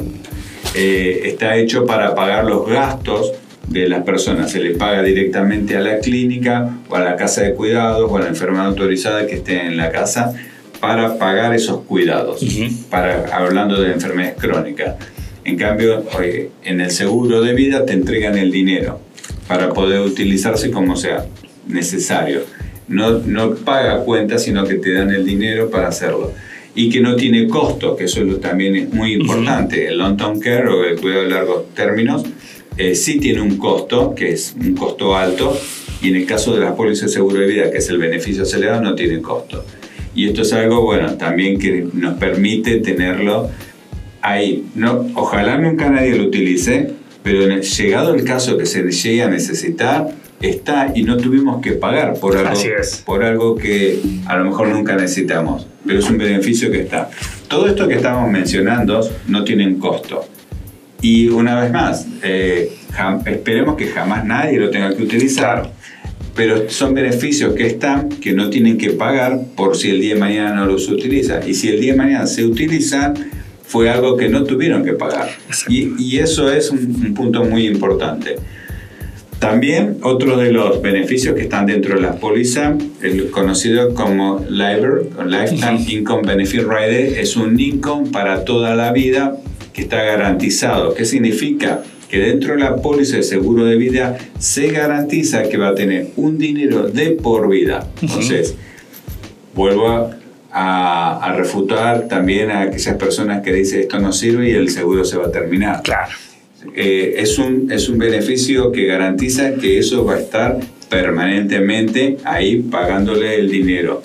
eh, 0.76 1.22
está 1.24 1.56
hecho 1.56 1.84
para 1.84 2.14
pagar 2.14 2.44
los 2.44 2.66
gastos 2.66 3.32
de 3.68 3.88
las 3.88 4.02
personas. 4.02 4.50
Se 4.50 4.60
le 4.60 4.70
paga 4.72 5.02
directamente 5.02 5.76
a 5.76 5.80
la 5.80 5.98
clínica 5.98 6.70
o 6.88 6.96
a 6.96 7.00
la 7.00 7.16
casa 7.16 7.42
de 7.42 7.54
cuidados 7.54 8.10
o 8.10 8.16
a 8.16 8.20
la 8.20 8.28
enfermedad 8.28 8.66
autorizada 8.66 9.26
que 9.26 9.36
esté 9.36 9.66
en 9.66 9.76
la 9.76 9.90
casa 9.90 10.34
para 10.80 11.18
pagar 11.18 11.54
esos 11.54 11.80
cuidados, 11.82 12.44
para, 12.90 13.24
hablando 13.34 13.80
de 13.80 13.92
enfermedades 13.92 14.36
crónicas. 14.38 14.96
En 15.44 15.56
cambio, 15.56 16.04
en 16.62 16.80
el 16.80 16.90
seguro 16.90 17.42
de 17.42 17.54
vida 17.54 17.84
te 17.84 17.92
entregan 17.92 18.36
el 18.36 18.50
dinero 18.50 19.00
para 19.46 19.72
poder 19.72 20.00
utilizarse 20.00 20.70
como 20.70 20.96
sea 20.96 21.26
necesario. 21.66 22.42
No, 22.88 23.18
no 23.20 23.54
paga 23.54 24.04
cuenta, 24.04 24.38
sino 24.38 24.64
que 24.64 24.74
te 24.74 24.92
dan 24.92 25.10
el 25.10 25.24
dinero 25.24 25.70
para 25.70 25.88
hacerlo. 25.88 26.32
Y 26.74 26.90
que 26.90 27.00
no 27.00 27.14
tiene 27.14 27.46
costo, 27.46 27.96
que 27.96 28.04
eso 28.04 28.20
también 28.36 28.74
es 28.74 28.92
muy 28.92 29.12
importante. 29.12 29.86
El 29.86 29.98
long-term 29.98 30.40
care 30.40 30.68
o 30.68 30.84
el 30.84 31.00
cuidado 31.00 31.22
de 31.22 31.30
largos 31.30 31.74
términos 31.74 32.24
eh, 32.76 32.94
sí 32.94 33.18
tiene 33.18 33.40
un 33.40 33.56
costo, 33.56 34.14
que 34.14 34.32
es 34.32 34.54
un 34.58 34.74
costo 34.74 35.16
alto, 35.16 35.56
y 36.02 36.08
en 36.08 36.16
el 36.16 36.26
caso 36.26 36.54
de 36.54 36.60
las 36.60 36.72
pólizas 36.72 37.10
de 37.10 37.14
seguro 37.14 37.40
de 37.40 37.46
vida, 37.46 37.70
que 37.70 37.78
es 37.78 37.88
el 37.88 37.98
beneficio 37.98 38.42
acelerado, 38.42 38.82
no 38.82 38.94
tiene 38.94 39.20
costo. 39.20 39.64
Y 40.14 40.28
esto 40.28 40.42
es 40.42 40.52
algo, 40.52 40.82
bueno, 40.82 41.14
también 41.14 41.58
que 41.58 41.86
nos 41.92 42.14
permite 42.18 42.78
tenerlo 42.78 43.50
ahí. 44.20 44.64
No, 44.74 45.06
ojalá 45.14 45.58
nunca 45.58 45.90
nadie 45.90 46.16
lo 46.16 46.24
utilice, 46.24 46.90
pero 47.22 47.48
llegado 47.48 48.14
el 48.14 48.24
caso 48.24 48.58
que 48.58 48.66
se 48.66 48.82
llegue 48.82 49.22
a 49.22 49.28
necesitar, 49.28 50.08
está 50.40 50.92
y 50.94 51.02
no 51.02 51.16
tuvimos 51.16 51.62
que 51.62 51.72
pagar 51.72 52.18
por 52.20 52.36
algo, 52.36 52.60
por 53.04 53.24
algo 53.24 53.54
que 53.56 53.98
a 54.26 54.36
lo 54.36 54.44
mejor 54.44 54.68
nunca 54.68 54.94
necesitamos, 54.94 55.66
pero 55.86 55.98
es 55.98 56.08
un 56.08 56.18
beneficio 56.18 56.70
que 56.70 56.80
está. 56.80 57.10
Todo 57.48 57.66
esto 57.66 57.88
que 57.88 57.94
estamos 57.94 58.30
mencionando 58.30 59.00
no 59.28 59.44
tienen 59.44 59.78
costo. 59.78 60.26
Y 61.04 61.28
una 61.28 61.60
vez 61.60 61.70
más, 61.70 62.06
eh, 62.22 62.72
esperemos 63.26 63.76
que 63.76 63.88
jamás 63.88 64.24
nadie 64.24 64.58
lo 64.58 64.70
tenga 64.70 64.96
que 64.96 65.02
utilizar, 65.02 65.70
pero 66.34 66.70
son 66.70 66.94
beneficios 66.94 67.52
que 67.52 67.66
están, 67.66 68.08
que 68.08 68.32
no 68.32 68.48
tienen 68.48 68.78
que 68.78 68.88
pagar 68.88 69.38
por 69.54 69.76
si 69.76 69.90
el 69.90 70.00
día 70.00 70.14
de 70.14 70.20
mañana 70.20 70.54
no 70.54 70.64
los 70.64 70.88
utiliza. 70.88 71.46
Y 71.46 71.52
si 71.52 71.68
el 71.68 71.78
día 71.78 71.92
de 71.92 71.98
mañana 71.98 72.26
se 72.26 72.46
utilizan, 72.46 73.12
fue 73.66 73.90
algo 73.90 74.16
que 74.16 74.30
no 74.30 74.44
tuvieron 74.44 74.82
que 74.82 74.94
pagar. 74.94 75.28
Y, 75.68 75.92
y, 76.02 76.20
eso 76.20 76.50
es 76.50 76.70
un, 76.70 77.12
punto 77.12 77.44
muy 77.44 77.66
importante. 77.66 78.36
También 79.38 79.98
otro 80.00 80.38
de 80.38 80.52
los 80.52 80.80
beneficios 80.80 81.34
que 81.34 81.42
están 81.42 81.66
dentro 81.66 81.96
de 81.96 82.00
la 82.00 82.14
póliza, 82.14 82.78
el 83.02 83.30
conocido 83.30 83.92
como 83.92 84.42
LIBOR, 84.48 85.10
Lifetime 85.26 85.84
Income 85.86 86.22
Benefit 86.26 86.62
Rider, 86.62 87.18
es 87.18 87.36
un 87.36 87.60
income 87.60 88.08
para 88.10 88.46
toda 88.46 88.74
la 88.74 88.90
vida 88.90 89.36
que 89.74 89.82
está 89.82 90.02
garantizado. 90.02 90.94
¿Qué 90.94 91.04
significa? 91.04 91.82
Que 92.08 92.18
dentro 92.20 92.54
de 92.54 92.60
la 92.60 92.76
póliza 92.76 93.16
de 93.16 93.24
seguro 93.24 93.64
de 93.64 93.76
vida 93.76 94.16
se 94.38 94.68
garantiza 94.68 95.48
que 95.48 95.58
va 95.58 95.68
a 95.68 95.74
tener 95.74 96.08
un 96.16 96.38
dinero 96.38 96.88
de 96.88 97.10
por 97.10 97.50
vida. 97.50 97.86
Entonces, 98.00 98.54
vuelvo 99.54 99.88
a, 100.52 101.26
a, 101.26 101.32
refutar 101.34 102.06
también 102.06 102.52
a 102.52 102.62
aquellas 102.62 102.96
personas 102.96 103.42
que 103.42 103.52
dicen 103.52 103.80
esto 103.80 103.98
no 103.98 104.12
sirve 104.12 104.50
y 104.50 104.52
el 104.52 104.70
seguro 104.70 105.04
se 105.04 105.16
va 105.16 105.26
a 105.26 105.32
terminar. 105.32 105.82
Claro. 105.82 106.12
Eh, 106.74 107.16
es, 107.18 107.38
un, 107.38 107.70
es 107.72 107.88
un 107.88 107.98
beneficio 107.98 108.70
que 108.70 108.86
garantiza 108.86 109.54
que 109.54 109.78
eso 109.78 110.04
va 110.04 110.14
a 110.14 110.20
estar 110.20 110.60
permanentemente 110.88 112.18
ahí 112.24 112.60
pagándole 112.60 113.34
el 113.34 113.50
dinero. 113.50 114.02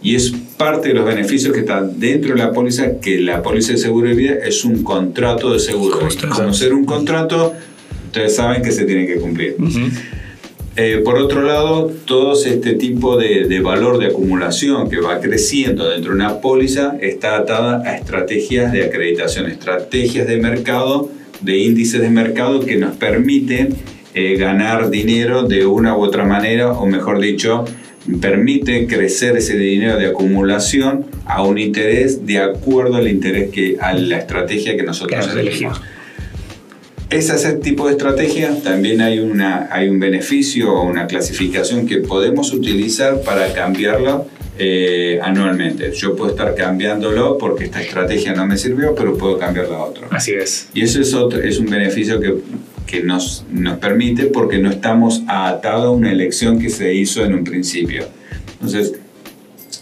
Y 0.00 0.14
es 0.14 0.32
parte 0.58 0.88
de 0.88 0.94
los 0.94 1.06
beneficios 1.06 1.52
que 1.54 1.60
están 1.60 1.98
dentro 1.98 2.34
de 2.34 2.38
la 2.38 2.52
póliza, 2.52 3.00
que 3.00 3.20
la 3.20 3.42
póliza 3.42 3.72
de 3.72 3.78
seguro 3.78 4.08
de 4.08 4.14
vida 4.14 4.34
es 4.44 4.64
un 4.64 4.82
contrato 4.82 5.52
de 5.52 5.60
seguro. 5.60 6.00
Conocer 6.34 6.74
un 6.74 6.84
contrato, 6.84 7.54
ustedes 8.06 8.34
saben 8.34 8.62
que 8.62 8.72
se 8.72 8.84
tiene 8.84 9.06
que 9.06 9.16
cumplir. 9.16 9.56
Eh, 10.76 11.00
por 11.04 11.16
otro 11.18 11.42
lado, 11.42 11.90
todo 12.04 12.34
este 12.34 12.74
tipo 12.74 13.16
de, 13.16 13.48
de, 13.48 13.60
valor 13.60 13.98
de 13.98 14.06
acumulación 14.06 14.88
que 14.88 15.00
va 15.00 15.20
creciendo 15.20 15.88
dentro 15.88 16.10
de 16.10 16.16
una 16.16 16.40
póliza 16.40 16.96
está 17.00 17.36
atada 17.36 17.82
a 17.84 17.96
estrategias 17.96 18.72
de 18.72 18.84
acreditación, 18.84 19.50
estrategias 19.50 20.26
de 20.28 20.36
mercado, 20.36 21.10
de 21.40 21.58
índices 21.58 22.00
de 22.00 22.10
mercado 22.10 22.60
que 22.60 22.76
nos 22.76 22.96
permiten 22.96 23.74
eh, 24.14 24.36
ganar 24.36 24.90
dinero 24.90 25.44
de 25.44 25.66
una 25.66 25.96
u 25.96 26.02
otra 26.02 26.24
manera, 26.24 26.72
o 26.72 26.86
mejor 26.86 27.20
dicho, 27.20 27.64
permite 28.20 28.86
crecer 28.86 29.36
ese 29.36 29.56
dinero 29.56 29.98
de 29.98 30.06
acumulación 30.06 31.06
a 31.26 31.42
un 31.42 31.58
interés 31.58 32.26
de 32.26 32.38
acuerdo 32.38 32.96
al 32.96 33.08
interés 33.08 33.50
que 33.50 33.76
a 33.80 33.92
la 33.94 34.18
estrategia 34.18 34.76
que 34.76 34.82
nosotros 34.82 35.28
elegimos. 35.34 35.80
Ese 37.10 37.54
tipo 37.54 37.86
de 37.86 37.92
estrategia 37.92 38.54
también 38.62 39.00
hay, 39.00 39.18
una, 39.18 39.68
hay 39.70 39.88
un 39.88 39.98
beneficio 39.98 40.72
o 40.74 40.82
una 40.82 41.06
clasificación 41.06 41.86
que 41.86 41.98
podemos 41.98 42.52
utilizar 42.52 43.22
para 43.22 43.52
cambiarlo 43.54 44.26
eh, 44.58 45.18
anualmente. 45.22 45.92
Yo 45.92 46.14
puedo 46.16 46.32
estar 46.32 46.54
cambiándolo 46.54 47.38
porque 47.38 47.64
esta 47.64 47.80
estrategia 47.80 48.34
no 48.34 48.46
me 48.46 48.58
sirvió, 48.58 48.94
pero 48.94 49.16
puedo 49.16 49.38
cambiarla 49.38 49.76
a 49.76 49.84
otro. 49.84 50.06
Así 50.10 50.32
es. 50.32 50.68
Y 50.74 50.82
eso 50.82 51.00
es, 51.00 51.14
otro, 51.14 51.40
es 51.40 51.58
un 51.58 51.66
beneficio 51.66 52.20
que, 52.20 52.34
que 52.88 53.02
nos, 53.02 53.44
nos 53.52 53.78
permite 53.78 54.24
porque 54.24 54.58
no 54.58 54.70
estamos 54.70 55.22
atados 55.28 55.84
a 55.84 55.90
una 55.90 56.10
elección 56.10 56.58
que 56.58 56.70
se 56.70 56.94
hizo 56.94 57.24
en 57.24 57.34
un 57.34 57.44
principio. 57.44 58.06
Entonces, 58.54 58.94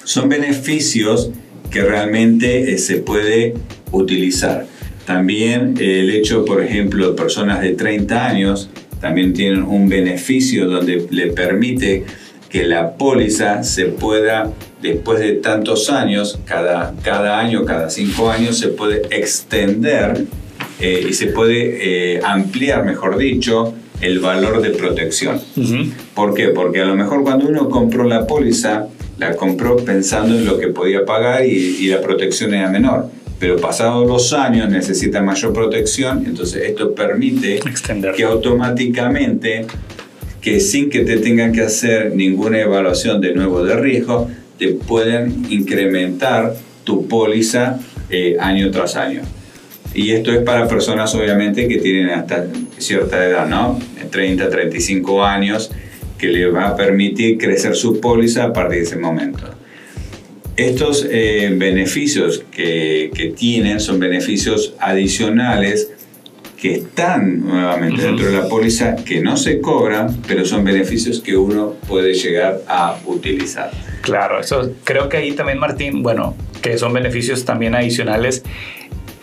son 0.05 0.29
beneficios 0.29 1.31
que 1.71 1.83
realmente 1.83 2.73
eh, 2.73 2.79
se 2.79 2.97
puede 2.97 3.55
utilizar. 3.93 4.67
También 5.07 5.75
el 5.79 6.11
hecho, 6.11 6.45
por 6.45 6.63
ejemplo, 6.63 7.11
de 7.11 7.17
personas 7.17 7.63
de 7.63 7.73
30 7.73 8.27
años 8.27 8.69
también 9.01 9.33
tienen 9.33 9.63
un 9.63 9.89
beneficio 9.89 10.67
donde 10.67 11.07
le 11.11 11.29
permite 11.29 12.05
que 12.49 12.65
la 12.65 12.97
póliza 12.97 13.63
se 13.63 13.87
pueda, 13.87 14.53
después 14.83 15.21
de 15.21 15.35
tantos 15.35 15.91
años, 15.91 16.41
cada, 16.45 16.95
cada 17.03 17.39
año, 17.39 17.65
cada 17.65 17.89
cinco 17.89 18.31
años, 18.31 18.59
se 18.59 18.69
puede 18.69 19.03
extender 19.17 20.27
eh, 20.81 21.07
y 21.09 21.13
se 21.13 21.29
puede 21.29 22.17
eh, 22.17 22.21
ampliar, 22.23 22.85
mejor 22.85 23.17
dicho, 23.19 23.75
el 24.01 24.21
valor 24.21 24.61
de 24.61 24.71
protección. 24.71 25.41
¿Por 26.15 26.35
qué? 26.35 26.49
Porque 26.49 26.81
a 26.81 26.85
lo 26.85 26.95
mejor 26.95 27.23
cuando 27.23 27.49
uno 27.49 27.69
compró 27.69 28.05
la 28.05 28.27
póliza, 28.27 28.89
la 29.19 29.35
compró 29.37 29.77
pensando 29.77 30.37
en 30.37 30.45
lo 30.45 30.59
que 30.59 30.69
podía 30.69 31.05
pagar 31.07 31.47
y, 31.47 31.51
y 31.51 31.87
la 31.89 32.01
protección 32.01 32.53
era 32.53 32.69
menor 32.69 33.09
pero 33.39 33.57
pasados 33.57 34.07
los 34.07 34.33
años 34.33 34.71
necesita 34.71 35.21
mayor 35.23 35.53
protección, 35.53 36.25
entonces 36.27 36.63
esto 36.65 36.95
permite 36.95 37.57
Extender. 37.57 38.15
que 38.15 38.25
automáticamente, 38.25 39.67
que 40.41 40.61
sin 40.61 40.89
que 40.89 41.01
te 41.01 41.19
tengan 41.19 41.53
que 41.53 41.63
hacer 41.63 42.15
ninguna 42.15 42.61
evaluación 42.61 43.21
de 43.21 43.35
nuevo 43.35 43.63
de 43.63 43.77
riesgo, 43.77 44.31
te 44.59 44.69
pueden 44.69 45.47
incrementar 45.51 46.55
tu 46.85 47.07
póliza 47.09 47.79
eh, 48.09 48.37
año 48.41 48.71
tras 48.71 48.97
año. 48.97 49.21
Y 49.97 50.13
esto 50.13 50.31
es 50.31 50.43
para 50.43 50.69
personas 50.69 51.15
obviamente 51.15 51.67
que 51.67 51.79
tienen 51.79 52.11
hasta 52.11 52.45
cierta 52.77 53.25
edad, 53.25 53.49
¿no? 53.49 53.81
30, 54.11 54.51
35 54.51 55.25
años, 55.25 55.71
que 56.19 56.29
le 56.29 56.49
va 56.49 56.69
a 56.69 56.77
permitir 56.77 57.39
crecer 57.39 57.75
su 57.75 57.99
póliza 57.99 58.45
a 58.45 58.53
partir 58.53 58.81
de 58.81 58.85
ese 58.85 58.97
momento. 58.97 59.45
Estos 60.55 61.07
eh, 61.11 61.51
beneficios 61.57 62.45
que, 62.51 63.11
que, 63.15 63.31
tienen 63.31 63.81
son 63.81 63.99
beneficios 63.99 64.75
adicionales 64.81 65.91
que 66.61 66.75
están 66.75 67.41
nuevamente 67.41 68.03
dentro 68.03 68.27
de 68.27 68.33
la 68.33 68.49
póliza, 68.49 68.97
que 68.97 69.23
no 69.23 69.39
se 69.39 69.63
cobran, 69.63 70.15
pero 70.29 70.45
son 70.45 70.63
beneficios 70.63 71.21
que 71.21 71.39
uno 71.39 71.75
puede 71.89 72.13
llegar 72.13 72.61
a 72.69 72.99
utilizar. 73.07 73.71
Claro, 74.03 74.41
eso 74.41 74.73
creo 74.85 75.09
que 75.09 75.17
ahí 75.17 75.33
también, 75.33 75.59
Martín, 75.59 76.03
bueno, 76.03 76.35
que 76.61 76.77
son 76.77 76.93
beneficios 76.93 77.47
también 77.47 77.75
adicionales 77.75 78.43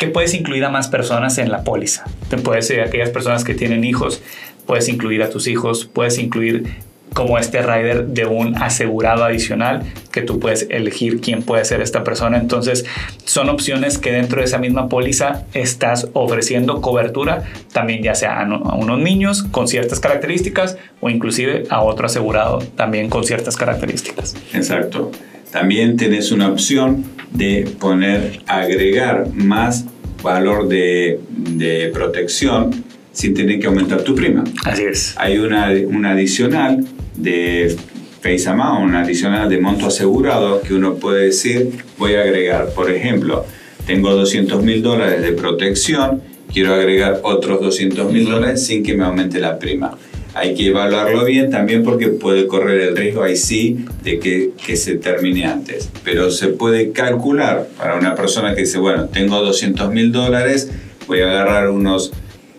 puedes 0.07 0.33
incluir 0.33 0.65
a 0.65 0.69
más 0.69 0.87
personas 0.87 1.37
en 1.37 1.51
la 1.51 1.63
póliza. 1.63 2.05
Te 2.29 2.37
puedes 2.37 2.67
ser 2.67 2.81
aquellas 2.81 3.09
personas 3.09 3.43
que 3.43 3.53
tienen 3.53 3.83
hijos, 3.83 4.21
puedes 4.65 4.89
incluir 4.89 5.23
a 5.23 5.29
tus 5.29 5.47
hijos, 5.47 5.85
puedes 5.85 6.17
incluir 6.17 6.65
como 7.13 7.37
este 7.37 7.61
rider 7.61 8.07
de 8.07 8.25
un 8.25 8.57
asegurado 8.57 9.23
adicional 9.23 9.83
que 10.11 10.21
tú 10.21 10.39
puedes 10.39 10.67
elegir 10.69 11.21
quién 11.21 11.43
puede 11.43 11.63
ser 11.65 11.81
esta 11.81 12.03
persona. 12.03 12.37
Entonces 12.37 12.85
son 13.23 13.49
opciones 13.49 13.97
que 13.97 14.11
dentro 14.11 14.39
de 14.39 14.45
esa 14.45 14.57
misma 14.57 14.89
póliza 14.89 15.43
estás 15.53 16.09
ofreciendo 16.13 16.81
cobertura 16.81 17.43
también 17.71 18.03
ya 18.03 18.15
sea 18.15 18.41
a, 18.41 18.75
unos 18.75 18.99
niños 18.99 19.43
con 19.43 19.67
ciertas 19.67 19.99
características 19.99 20.77
o 20.99 21.09
inclusive 21.09 21.63
a 21.69 21.81
otro 21.81 22.07
asegurado 22.07 22.59
también 22.75 23.09
con 23.09 23.23
ciertas 23.23 23.55
características. 23.55 24.35
Exacto. 24.53 25.11
También 25.51 25.97
tenés 25.97 26.31
una 26.31 26.49
opción 26.49 27.05
de 27.31 27.69
poner, 27.79 28.41
agregar 28.47 29.27
más 29.33 29.85
valor 30.23 30.67
de, 30.67 31.19
de 31.29 31.91
protección 31.93 32.71
sin 33.11 33.33
tener 33.35 33.59
que 33.59 33.67
aumentar 33.67 34.01
tu 34.01 34.15
prima. 34.15 34.43
Así 34.65 34.83
es. 34.83 35.13
Hay 35.17 35.37
una, 35.37 35.71
una 35.87 36.11
adicional 36.11 36.83
de 37.15 37.75
face 38.21 38.49
amount, 38.49 38.89
una 38.89 39.01
adicional 39.01 39.49
de 39.49 39.59
monto 39.59 39.87
asegurado 39.87 40.61
que 40.61 40.73
uno 40.73 40.95
puede 40.95 41.25
decir, 41.25 41.71
voy 41.97 42.15
a 42.15 42.21
agregar, 42.21 42.69
por 42.73 42.89
ejemplo, 42.89 43.45
tengo 43.85 44.11
200 44.11 44.63
mil 44.63 44.81
dólares 44.81 45.21
de 45.21 45.33
protección, 45.33 46.21
quiero 46.51 46.73
agregar 46.73 47.19
otros 47.23 47.61
200 47.61 48.11
mil 48.11 48.25
dólares 48.25 48.65
sin 48.65 48.81
que 48.81 48.95
me 48.95 49.03
aumente 49.03 49.39
la 49.39 49.59
prima. 49.59 49.97
Hay 50.35 50.55
que 50.55 50.67
evaluarlo 50.67 51.25
bien 51.25 51.51
también 51.51 51.83
porque 51.83 52.07
puede 52.07 52.47
correr 52.47 52.81
el 52.81 52.97
riesgo 52.97 53.23
ahí 53.23 53.35
sí 53.35 53.85
de 54.03 54.19
que, 54.19 54.51
que 54.65 54.75
se 54.75 54.95
termine 54.95 55.45
antes. 55.45 55.89
Pero 56.03 56.31
se 56.31 56.47
puede 56.47 56.91
calcular 56.91 57.67
para 57.77 57.95
una 57.95 58.15
persona 58.15 58.55
que 58.55 58.61
dice, 58.61 58.79
bueno, 58.79 59.05
tengo 59.05 59.39
200 59.41 59.91
mil 59.91 60.11
dólares, 60.11 60.71
voy 61.07 61.21
a 61.21 61.29
agarrar 61.29 61.69
unos 61.69 62.11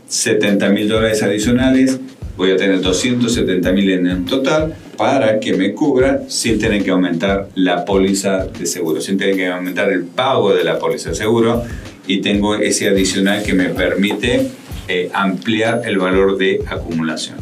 70 0.09 0.69
mil 0.69 0.89
dólares 0.89 1.23
adicionales, 1.23 1.99
voy 2.37 2.53
a 2.53 2.57
tener 2.57 2.81
270 2.81 3.73
mil 3.73 3.91
en 3.91 4.25
total 4.25 4.75
para 4.97 5.41
que 5.41 5.55
me 5.55 5.73
cubra 5.73 6.23
sin 6.29 6.59
tener 6.59 6.85
que 6.85 6.91
aumentar 6.91 7.49
la 7.55 7.85
póliza 7.85 8.47
de 8.47 8.67
seguro, 8.67 9.01
sin 9.01 9.19
tener 9.19 9.37
que 9.37 9.49
aumentar 9.49 9.91
el 9.91 10.05
pago 10.05 10.55
de 10.55 10.65
la 10.65 10.79
póliza 10.79 11.11
de 11.11 11.17
seguro 11.17 11.65
y 12.07 12.21
tengo 12.21 12.55
ese 12.57 12.89
adicional 12.89 13.43
que 13.43 13.55
me 13.55 13.71
permite 13.71 14.49
eh, 14.89 15.11
ampliar 15.13 15.83
el 15.85 15.99
valor 15.99 16.37
de 16.37 16.61
acumulación. 16.67 17.39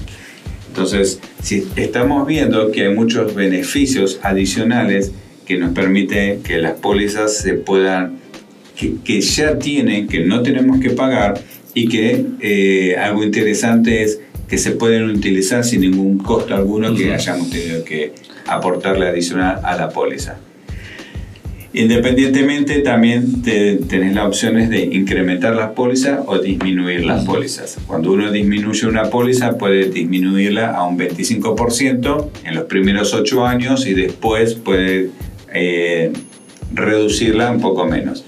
Entonces, 0.72 1.20
si 1.42 1.68
estamos 1.76 2.26
viendo 2.26 2.72
que 2.72 2.86
hay 2.86 2.94
muchos 2.94 3.34
beneficios 3.34 4.18
adicionales 4.22 5.12
que 5.44 5.58
nos 5.58 5.74
permite 5.74 6.38
que 6.42 6.56
las 6.56 6.78
pólizas 6.80 7.36
se 7.36 7.52
puedan, 7.52 8.16
que, 8.74 8.94
que 9.04 9.20
ya 9.20 9.58
tienen, 9.58 10.08
que 10.08 10.20
no 10.20 10.42
tenemos 10.42 10.80
que 10.80 10.88
pagar 10.88 11.38
y 11.74 11.88
que 11.88 12.24
eh, 12.40 12.96
algo 12.96 13.22
interesante 13.22 14.02
es 14.02 14.20
que 14.48 14.56
se 14.56 14.70
pueden 14.70 15.10
utilizar 15.10 15.62
sin 15.62 15.82
ningún 15.82 16.16
costo 16.16 16.54
alguno 16.54 16.94
que 16.94 17.12
hayamos 17.12 17.50
tenido 17.50 17.84
que 17.84 18.14
aportarle 18.46 19.08
adicional 19.08 19.60
a 19.64 19.76
la 19.76 19.90
póliza. 19.90 20.38
Independientemente, 21.74 22.80
también 22.80 23.42
te, 23.42 23.76
tenés 23.76 24.14
las 24.14 24.26
opciones 24.26 24.68
de 24.68 24.82
incrementar 24.82 25.56
las 25.56 25.70
pólizas 25.70 26.20
o 26.26 26.38
disminuir 26.38 27.04
las 27.04 27.24
pólizas. 27.24 27.78
Cuando 27.86 28.12
uno 28.12 28.30
disminuye 28.30 28.86
una 28.86 29.04
póliza, 29.04 29.56
puede 29.56 29.88
disminuirla 29.88 30.72
a 30.72 30.86
un 30.86 30.98
25% 30.98 32.28
en 32.44 32.54
los 32.54 32.64
primeros 32.64 33.14
8 33.14 33.46
años 33.46 33.86
y 33.86 33.94
después 33.94 34.54
puede 34.54 35.10
eh, 35.52 36.12
reducirla 36.74 37.50
un 37.50 37.60
poco 37.60 37.86
menos. 37.86 38.24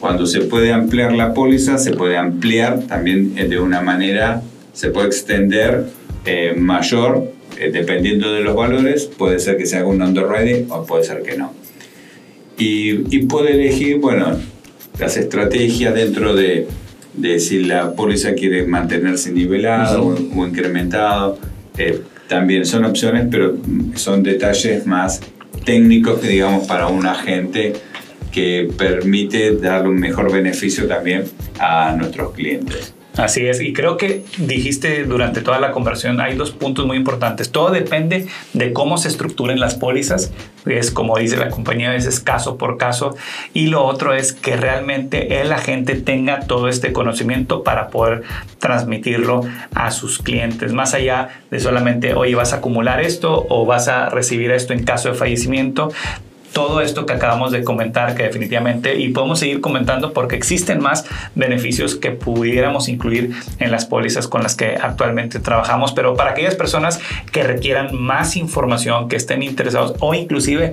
Cuando 0.00 0.26
se 0.26 0.40
puede 0.40 0.72
ampliar 0.72 1.12
la 1.12 1.34
póliza, 1.34 1.78
se 1.78 1.92
puede 1.92 2.16
ampliar 2.16 2.80
también 2.82 3.34
eh, 3.36 3.46
de 3.46 3.60
una 3.60 3.80
manera 3.80 4.42
se 4.78 4.90
puede 4.90 5.08
extender 5.08 5.86
eh, 6.24 6.54
mayor, 6.56 7.32
eh, 7.58 7.70
dependiendo 7.72 8.32
de 8.32 8.42
los 8.42 8.54
valores, 8.54 9.06
puede 9.06 9.40
ser 9.40 9.56
que 9.56 9.66
se 9.66 9.76
haga 9.76 9.88
un 9.88 10.00
underwriting 10.00 10.70
o 10.70 10.86
puede 10.86 11.02
ser 11.02 11.22
que 11.22 11.36
no. 11.36 11.52
Y, 12.58 13.16
y 13.16 13.26
puede 13.26 13.52
elegir, 13.52 13.98
bueno, 13.98 14.36
las 14.98 15.16
estrategias 15.16 15.94
dentro 15.94 16.34
de, 16.34 16.66
de 17.14 17.40
si 17.40 17.64
la 17.64 17.92
póliza 17.92 18.34
quiere 18.34 18.66
mantenerse 18.66 19.32
nivelada 19.32 20.00
o, 20.00 20.16
incrementado. 20.46 21.38
Eh, 21.76 22.00
también 22.28 22.66
son 22.66 22.84
opciones, 22.84 23.26
pero 23.30 23.56
son 23.94 24.22
detalles 24.22 24.86
más 24.86 25.20
técnicos, 25.64 26.22
digamos, 26.22 26.66
para 26.66 26.88
un 26.88 27.06
agente 27.06 27.74
que 28.30 28.68
permite 28.76 29.56
darle 29.56 29.88
un 29.88 29.98
mejor 29.98 30.30
beneficio 30.30 30.86
también 30.86 31.24
a 31.58 31.94
nuestros 31.96 32.32
clientes. 32.32 32.94
Así 33.18 33.44
es, 33.48 33.60
y 33.60 33.72
creo 33.72 33.96
que 33.96 34.22
dijiste 34.38 35.04
durante 35.04 35.40
toda 35.40 35.58
la 35.58 35.72
conversación, 35.72 36.20
hay 36.20 36.36
dos 36.36 36.52
puntos 36.52 36.86
muy 36.86 36.96
importantes. 36.96 37.50
Todo 37.50 37.70
depende 37.70 38.28
de 38.52 38.72
cómo 38.72 38.96
se 38.96 39.08
estructuren 39.08 39.58
las 39.58 39.74
pólizas, 39.74 40.30
es 40.66 40.92
como 40.92 41.18
dice 41.18 41.36
la 41.36 41.50
compañía, 41.50 41.96
es 41.96 42.20
caso 42.20 42.56
por 42.56 42.76
caso, 42.76 43.16
y 43.54 43.66
lo 43.66 43.84
otro 43.84 44.14
es 44.14 44.32
que 44.32 44.56
realmente 44.56 45.40
el 45.40 45.52
agente 45.52 45.96
tenga 45.96 46.46
todo 46.46 46.68
este 46.68 46.92
conocimiento 46.92 47.64
para 47.64 47.88
poder 47.88 48.22
transmitirlo 48.60 49.40
a 49.74 49.90
sus 49.90 50.18
clientes, 50.20 50.72
más 50.72 50.94
allá 50.94 51.40
de 51.50 51.58
solamente, 51.58 52.14
oye, 52.14 52.36
vas 52.36 52.52
a 52.52 52.58
acumular 52.58 53.00
esto 53.00 53.46
o 53.48 53.66
vas 53.66 53.88
a 53.88 54.10
recibir 54.10 54.52
esto 54.52 54.74
en 54.74 54.84
caso 54.84 55.08
de 55.08 55.16
fallecimiento, 55.16 55.90
todo 56.52 56.80
esto 56.80 57.06
que 57.06 57.12
acabamos 57.12 57.52
de 57.52 57.64
comentar, 57.64 58.14
que 58.14 58.24
definitivamente, 58.24 58.98
y 58.98 59.10
podemos 59.10 59.38
seguir 59.38 59.60
comentando 59.60 60.12
porque 60.12 60.36
existen 60.36 60.80
más 60.80 61.04
beneficios 61.34 61.94
que 61.94 62.10
pudiéramos 62.10 62.88
incluir 62.88 63.34
en 63.58 63.70
las 63.70 63.86
pólizas 63.86 64.28
con 64.28 64.42
las 64.42 64.54
que 64.54 64.76
actualmente 64.76 65.40
trabajamos, 65.40 65.92
pero 65.92 66.14
para 66.14 66.30
aquellas 66.30 66.54
personas 66.54 67.00
que 67.32 67.42
requieran 67.42 67.94
más 67.94 68.36
información, 68.36 69.08
que 69.08 69.16
estén 69.16 69.42
interesados 69.42 69.94
o 70.00 70.14
inclusive 70.14 70.72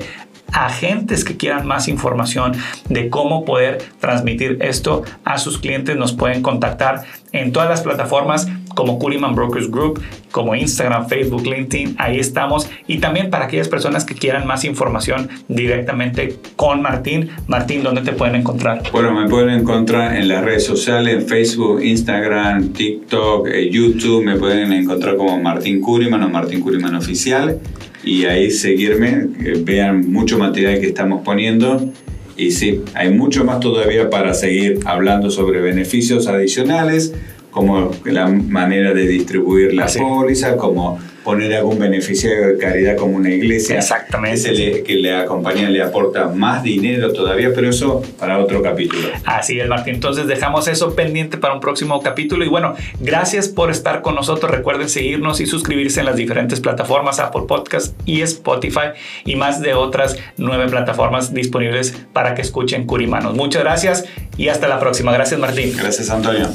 agentes 0.52 1.24
que 1.24 1.38
quieran 1.38 1.66
más 1.68 1.88
información 1.88 2.54
de 2.90 3.10
cómo 3.10 3.46
poder 3.46 3.80
transmitir 4.00 4.58
esto 4.62 5.04
a 5.24 5.38
sus 5.38 5.58
clientes, 5.58 5.98
nos 5.98 6.14
pueden 6.14 6.42
contactar 6.42 7.04
en 7.32 7.52
todas 7.52 7.70
las 7.70 7.82
plataformas 7.82 8.48
como 8.76 9.00
Curiman 9.00 9.34
Brokers 9.34 9.72
Group, 9.72 10.02
como 10.32 10.54
Instagram, 10.54 11.08
Facebook, 11.08 11.46
LinkedIn, 11.48 11.96
ahí 11.98 12.20
estamos. 12.20 12.70
Y 12.88 13.00
también 13.00 13.30
para 13.30 13.46
aquellas 13.46 13.70
personas 13.70 14.06
que 14.06 14.14
quieran 14.14 14.46
más 14.46 14.66
información 14.66 15.30
directamente 15.48 16.36
con 16.56 16.82
Martín. 16.82 17.30
Martín, 17.48 17.84
¿dónde 17.84 18.02
te 18.02 18.12
pueden 18.12 18.36
encontrar? 18.36 18.84
Bueno, 18.92 19.14
me 19.14 19.28
pueden 19.30 19.50
encontrar 19.50 20.16
en 20.16 20.28
las 20.28 20.44
redes 20.44 20.66
sociales, 20.66 21.16
en 21.16 21.28
Facebook, 21.28 21.82
Instagram, 21.82 22.74
TikTok, 22.74 23.48
eh, 23.48 23.70
YouTube. 23.72 24.24
Me 24.24 24.36
pueden 24.36 24.72
encontrar 24.74 25.16
como 25.16 25.40
Martín 25.42 25.82
Curiman 25.82 26.22
o 26.22 26.30
Martín 26.30 26.60
Curiman 26.62 26.96
Oficial. 26.96 27.60
Y 28.04 28.26
ahí 28.26 28.52
seguirme, 28.52 29.28
vean 29.64 30.12
mucho 30.12 30.38
material 30.38 30.80
que 30.80 30.88
estamos 30.88 31.24
poniendo. 31.24 31.92
Y 32.38 32.52
sí, 32.52 32.82
hay 32.94 33.12
mucho 33.12 33.46
más 33.46 33.62
todavía 33.62 34.10
para 34.10 34.34
seguir 34.34 34.80
hablando 34.86 35.32
sobre 35.32 35.62
beneficios 35.62 36.28
adicionales 36.28 37.14
como 37.56 37.90
la 38.04 38.28
manera 38.28 38.94
de 38.94 39.08
distribuir 39.08 39.74
la 39.74 39.88
póliza, 39.88 40.58
como 40.58 41.00
poner 41.24 41.54
algún 41.54 41.80
beneficiario 41.80 42.50
de 42.50 42.58
caridad 42.58 42.98
como 42.98 43.16
una 43.16 43.30
iglesia. 43.30 43.78
Exactamente. 43.78 44.52
Que, 44.52 44.84
que 44.84 44.96
le 44.96 45.16
acompaña, 45.16 45.70
le 45.70 45.82
aporta 45.82 46.28
más 46.28 46.64
dinero 46.64 47.14
todavía, 47.14 47.54
pero 47.56 47.70
eso 47.70 48.04
para 48.20 48.40
otro 48.40 48.62
capítulo. 48.62 49.08
Así 49.24 49.58
es, 49.58 49.70
Martín. 49.70 49.96
Entonces 49.96 50.28
dejamos 50.28 50.68
eso 50.68 50.96
pendiente 50.96 51.38
para 51.38 51.54
un 51.54 51.62
próximo 51.62 52.02
capítulo. 52.02 52.44
Y 52.44 52.50
bueno, 52.50 52.76
gracias 53.00 53.48
por 53.48 53.72
estar 53.72 54.02
con 54.02 54.16
nosotros. 54.16 54.52
Recuerden 54.52 54.90
seguirnos 54.90 55.40
y 55.40 55.46
suscribirse 55.46 56.02
en 56.02 56.08
las 56.08 56.18
diferentes 56.18 56.60
plataformas, 56.60 57.20
Apple 57.20 57.44
Podcast 57.48 57.98
y 58.06 58.22
Spotify, 58.22 58.90
y 59.24 59.38
más 59.38 59.62
de 59.62 59.76
otras 59.76 60.18
nueve 60.36 60.68
plataformas 60.68 61.34
disponibles 61.34 61.96
para 62.12 62.36
que 62.36 62.42
escuchen 62.42 62.86
Curimanos. 62.86 63.34
Muchas 63.34 63.64
gracias 63.64 64.04
y 64.36 64.50
hasta 64.50 64.68
la 64.68 64.78
próxima. 64.82 65.14
Gracias, 65.14 65.40
Martín. 65.40 65.72
Gracias, 65.78 66.10
Antonio. 66.10 66.50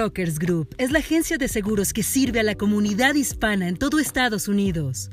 Brokers 0.00 0.38
Group 0.38 0.74
es 0.78 0.92
la 0.92 1.00
agencia 1.00 1.36
de 1.36 1.46
seguros 1.46 1.92
que 1.92 2.02
sirve 2.02 2.40
a 2.40 2.42
la 2.42 2.54
comunidad 2.54 3.14
hispana 3.16 3.68
en 3.68 3.76
todo 3.76 3.98
Estados 3.98 4.48
Unidos. 4.48 5.10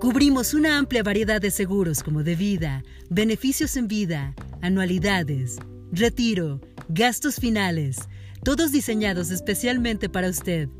Cubrimos 0.00 0.54
una 0.54 0.78
amplia 0.78 1.02
variedad 1.02 1.38
de 1.38 1.50
seguros 1.50 2.02
como 2.02 2.22
de 2.22 2.36
vida, 2.36 2.82
beneficios 3.10 3.76
en 3.76 3.86
vida, 3.86 4.34
anualidades, 4.62 5.58
retiro, 5.92 6.62
gastos 6.88 7.36
finales, 7.36 7.98
todos 8.44 8.72
diseñados 8.72 9.30
especialmente 9.30 10.08
para 10.08 10.30
usted. 10.30 10.70